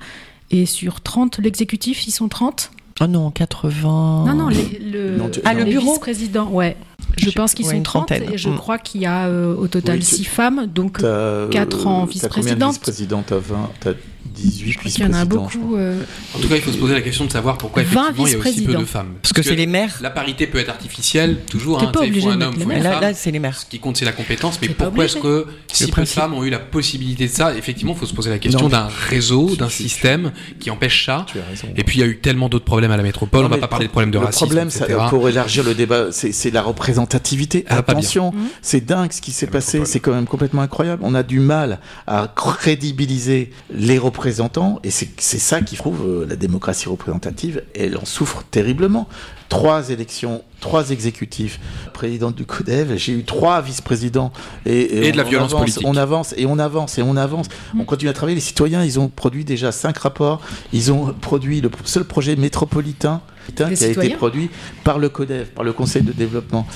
[0.51, 2.71] Et sur 30, l'exécutif, ils sont 30
[3.01, 4.25] Oh non, 80.
[4.27, 6.77] Non, non, les, le, Non, tu- Ah, le les bureau vice-présidents, ouais.
[7.19, 8.33] Je Je- pense qu'ils ouais, sont une 30 trentaine.
[8.33, 8.57] et je Mm.
[8.57, 11.81] crois qu'il y a euh, au total Oui, tu- 6 femmes, donc T'as, euh, Quatre
[11.81, 13.93] en t'as combien de vice-présidente vice-présidentes T'as 20, t'as
[14.27, 15.77] 18 je crois qu'il y en a beaucoup.
[15.77, 16.03] euh,
[16.35, 18.33] En tout cas, il faut se poser la question de savoir pourquoi 20 effectivement il
[18.33, 19.15] y a aussi peu de femmes.
[19.23, 19.97] Parce que c'est les maires.
[20.01, 21.83] La parité peut être artificielle, toujours.
[21.83, 23.01] Hein, pas il obligé de un homme, faut une Là, femme.
[23.01, 23.59] là, c'est les maires.
[23.59, 24.59] Ce qui compte, c'est la compétence.
[24.61, 27.93] Mais pourquoi est-ce que si peu de femmes ont eu la possibilité de ça Effectivement,
[27.95, 31.27] il faut se poser la question d'un réseau, d'un système qui empêche ça.
[31.31, 31.69] Tu as raison.
[31.77, 33.41] Et puis il y a eu tellement d'autres problèmes à la métropole.
[33.41, 34.85] Non, on va mais pas le parler de pro- problèmes de le racisme, problème, ça-
[34.87, 35.01] etc.
[35.11, 37.65] pour élargir le débat, c'est la représentativité.
[37.69, 37.77] Va.
[37.77, 38.49] Attention, Mhm.
[38.63, 39.83] c'est dingue ce qui s'est passé.
[39.85, 41.03] C'est quand même complètement incroyable.
[41.05, 46.37] On a du mal à crédibiliser les représentants, et c'est ça qui prouve euh, la
[46.37, 47.63] démocratie représentative.
[47.75, 49.09] Elle en souffre terriblement.
[49.49, 51.61] Trois élections, trois exécutifs,
[51.93, 54.33] président du CODEV, j'ai eu trois vice-présidents.
[54.65, 55.87] Et, Et de la on violence avance, politique.
[55.87, 57.47] On avance et on avance et on avance.
[57.79, 58.35] On continue à travailler.
[58.35, 60.41] Les citoyens, ils ont produit déjà cinq rapports.
[60.73, 63.21] Ils ont produit le seul projet métropolitain
[63.55, 64.51] qui a été produit
[64.83, 66.67] par le CODEV, par le Conseil de développement.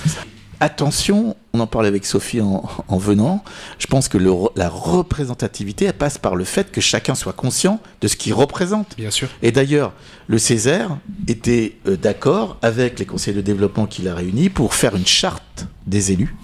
[0.61, 3.43] Attention, on en parlait avec Sophie en, en venant,
[3.77, 7.79] je pense que le- la représentativité, elle passe par le fait que chacun soit conscient
[7.99, 8.95] de ce qu'il représente.
[8.97, 9.27] Bien sûr.
[9.41, 9.93] Et d'ailleurs,
[10.27, 10.97] le Césaire
[11.27, 15.65] était euh, d'accord avec les conseils de développement qu'il a réunis pour faire une charte
[15.85, 16.35] des élus,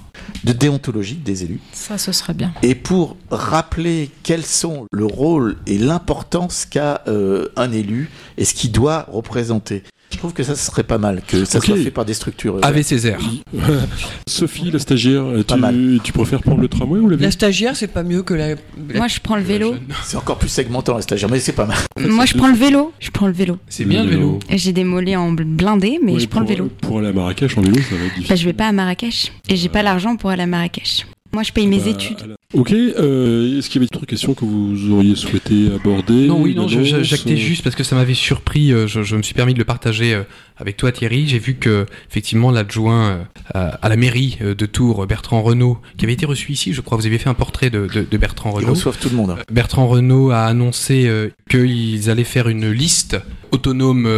[0.43, 2.51] de déontologie des élus, Ça, ce serait bien.
[2.61, 8.53] et pour rappeler quels sont le rôle et l'importance qu'a euh, un élu et ce
[8.53, 9.83] qu'il doit représenter.
[10.17, 12.55] Je trouve que ça serait pas mal, que ça soit fait par des structures.
[12.55, 13.19] euh, Ave Césaire.
[14.27, 15.57] Sophie, la stagiaire, Pas
[16.03, 18.49] tu, préfères prendre le tramway ou l'avion La stagiaire, c'est pas mieux que la.
[18.49, 18.55] la-
[18.95, 19.75] Moi, je prends le vélo.
[20.03, 21.77] C'est encore plus segmentant la stagiaire, mais c'est pas mal.
[22.09, 22.91] Moi, je prends le vélo.
[22.99, 23.57] Je prends le vélo.
[23.69, 24.39] C'est bien le vélo.
[24.49, 26.69] J'ai des mollets en bl- blindé, mais Ouais, je prends le vélo.
[26.81, 28.27] Pour aller à Marrakech en vélo, ça va être difficile.
[28.29, 29.31] Bah, je vais pas à Marrakech.
[29.49, 31.05] Et j'ai pas l'argent pour aller à Marrakech.
[31.33, 32.19] Moi, je paye mes Bah, études.
[32.27, 36.41] la- Ok, euh, est-ce qu'il y avait d'autres questions que vous auriez souhaité aborder Non,
[36.41, 38.71] oui, non, j'actais euh, juste parce que ça m'avait surpris.
[38.71, 40.17] euh, Je, je me suis permis de le partager
[40.55, 41.27] avec toi, Thierry.
[41.27, 46.25] J'ai vu que, effectivement, l'adjoint à, la mairie de Tours, Bertrand Renault, qui avait été
[46.25, 48.69] reçu ici, je crois, vous aviez fait un portrait de, de- de Bertrand Ils Renault.
[48.73, 49.31] reçoivent tout le monde.
[49.31, 49.37] hein.
[49.51, 51.11] Bertrand Renault a annoncé
[51.49, 53.17] qu'ils allaient faire une liste
[53.51, 54.09] autonome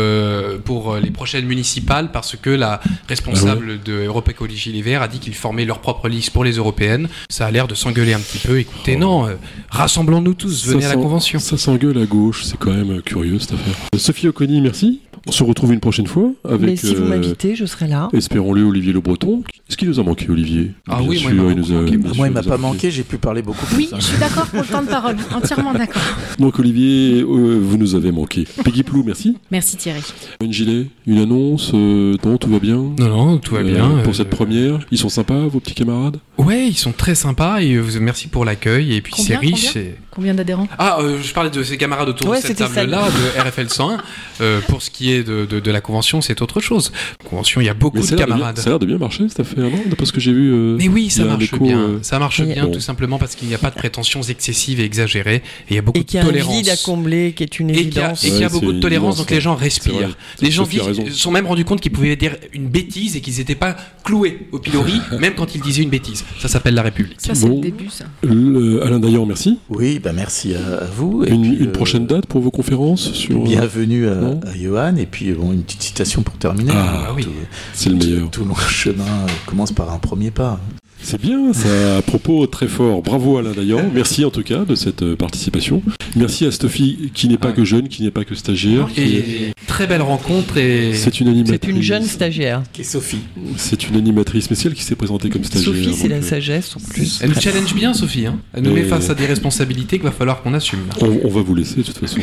[0.66, 5.20] pour les prochaines municipales parce que la responsable de Europe Écologie Les Verts a dit
[5.20, 6.99] qu'ils formaient leur propre liste pour les européennes.
[7.30, 8.60] Ça a l'air de s'engueuler un petit peu.
[8.60, 9.00] Écoutez, Oh.
[9.00, 9.36] non, euh,
[9.70, 11.39] rassemblons-nous tous, venez ça à la convention.
[11.39, 13.74] Ça s'engueule à gauche, c'est quand même euh, curieux cette affaire.
[13.93, 15.02] Euh, Sophie Oconi, merci.
[15.30, 16.61] On se retrouve une prochaine fois avec.
[16.61, 18.09] Mais si vous euh, m'invitez, je serai là.
[18.13, 19.43] Espérons-le, Olivier Le Breton.
[19.69, 21.97] Est-ce qu'il nous a manqué, Olivier Ah Bien oui, moi, il m'a nous a- manqué.
[21.97, 22.89] bien Moi, sûr, il m'a pas manqué.
[22.89, 23.75] j'ai pu parler beaucoup plus.
[23.77, 25.17] Oui, je suis d'accord pour le temps de parole.
[25.36, 26.01] Entièrement d'accord.
[26.39, 28.47] Donc, Olivier, euh, vous nous avez manqué.
[28.65, 29.38] Peggy Plou, merci.
[29.51, 30.01] Merci Thierry.
[30.41, 33.88] Une gilet, une annonce, euh, non, tout va bien Non, non, tout va Euh, bien.
[34.03, 36.17] Pour euh, cette première, ils sont sympas, vos petits camarades?
[36.39, 38.95] Ouais, ils sont très sympas et euh, vous- merci pour l'accueil.
[38.95, 39.67] Et puis c'est Combien, riche.
[39.73, 40.67] combien et- Combien d'adhérents?
[40.80, 43.97] Ah, euh, je parlais de ces camarades autour Ouais, de cette table-là, de RFL 101.
[44.41, 46.91] Euh, pour ce qui est de, de- de la convention, c'est autre chose.
[47.30, 48.57] Convention, il y a beaucoup de ça a de bien- camarades.
[48.57, 49.72] ça a l'air de bien marcher cette affaire, non?
[49.88, 50.51] D'après ce que j'ai vu.
[50.53, 51.80] euh, Mais oui, ça a un marche bien.
[51.80, 52.72] euh, Ça marche Et- bien Bon.
[52.72, 55.36] tout simplement parce qu'il n'y a pas de prétentions excessives et exagérées.
[55.38, 55.41] Et
[55.72, 56.55] il y a beaucoup Et de qu'il y a un tolérance.
[56.55, 58.24] vide à combler qui est une et qu'il y a, évidence.
[58.24, 60.15] et qu'il y a beaucoup de tolérance, donc les gens respirent.
[60.41, 63.38] Les gens a se sont même rendus compte qu'ils pouvaient dire une bêtise et qu'ils
[63.38, 66.24] n'étaient pas cloués au pilori, même quand ils disaient une bêtise.
[66.39, 67.15] Ça s'appelle la République.
[67.20, 67.55] Ça, c'est Bon.
[67.55, 68.05] le début, ça.
[68.24, 69.57] Le- Alain Dayan, merci.
[69.70, 71.24] Oui, bah merci à, à vous.
[71.26, 73.39] et Une, puis, une euh, prochaine date pour vos conférences sur.
[73.43, 74.95] Bienvenue à, à Johan.
[75.00, 76.74] Et puis, bon, une petite citation pour terminer.
[76.76, 77.24] Ah, oui.
[77.24, 77.32] Tout-
[77.74, 78.30] C'est le meilleur.
[78.30, 80.60] Tout long chemin euh, commence par un premier pas.
[81.02, 83.02] C'est bien, ça à propos très fort.
[83.02, 83.89] Bravo Alain Dayan.
[83.93, 85.82] Merci en tout cas de cette euh, participation.
[86.16, 87.54] Merci à Sophie qui n'est pas Ouais.
[87.56, 88.88] que jeune, qui n'est pas que stagiaire.
[88.93, 91.60] qui est- Et très belle rencontre et C'est une animatrice.
[91.64, 92.62] C'est une jeune stagiaire.
[92.74, 93.22] Qui est Sophie.
[93.58, 95.74] C'est une animatrice, mais c'est elle qui s'est présentée comme stagiaire.
[95.74, 97.20] Sophie, c'est la euh, sagesse en plus.
[97.24, 98.26] Elle nous challenge bien, Sophie.
[98.28, 98.39] Hein.
[98.54, 100.80] Elle nous Mais- met face à des responsabilités qu'il va falloir qu'on assume.
[101.02, 102.20] On, on va vous laisser de toute façon.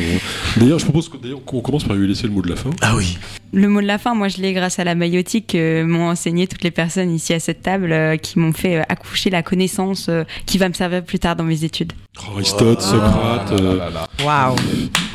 [0.57, 2.69] D'ailleurs, je propose d'ailleurs, qu'on commence par lui laisser le mot de la fin.
[2.81, 3.17] Ah oui.
[3.53, 6.47] Le mot de la fin, moi, je l'ai grâce à la maïotique que m'ont enseigné
[6.47, 10.07] toutes les personnes ici à cette table euh, qui m'ont fait euh, accoucher la connaissance
[10.09, 11.93] euh, qui va me servir plus tard dans mes études.
[12.33, 13.51] Aristote, Socrate.
[13.53, 13.79] euh,
[14.25, 14.55] Waouh.
[14.55, 14.57] Bravo.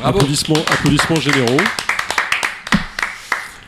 [0.03, 1.61] applaudissements, applaudissements généraux.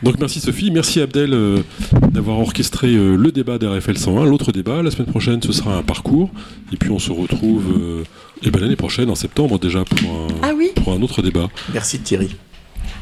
[0.02, 1.62] Donc merci Sophie, merci Abdel euh,
[2.10, 4.24] d'avoir orchestré euh, le débat d'RFL 101.
[4.26, 6.30] L'autre débat, la semaine prochaine, ce sera un parcours.
[6.72, 8.04] Et puis on se retrouve euh,
[8.42, 10.70] eh ben, l'année prochaine, en septembre déjà, pour un, Ah oui.
[10.76, 11.48] pour un autre débat.
[11.72, 12.36] Merci Thierry.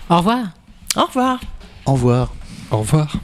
[0.09, 0.47] Au revoir.
[0.97, 1.41] Au revoir.
[1.87, 2.33] Au revoir.
[2.71, 3.17] Au revoir.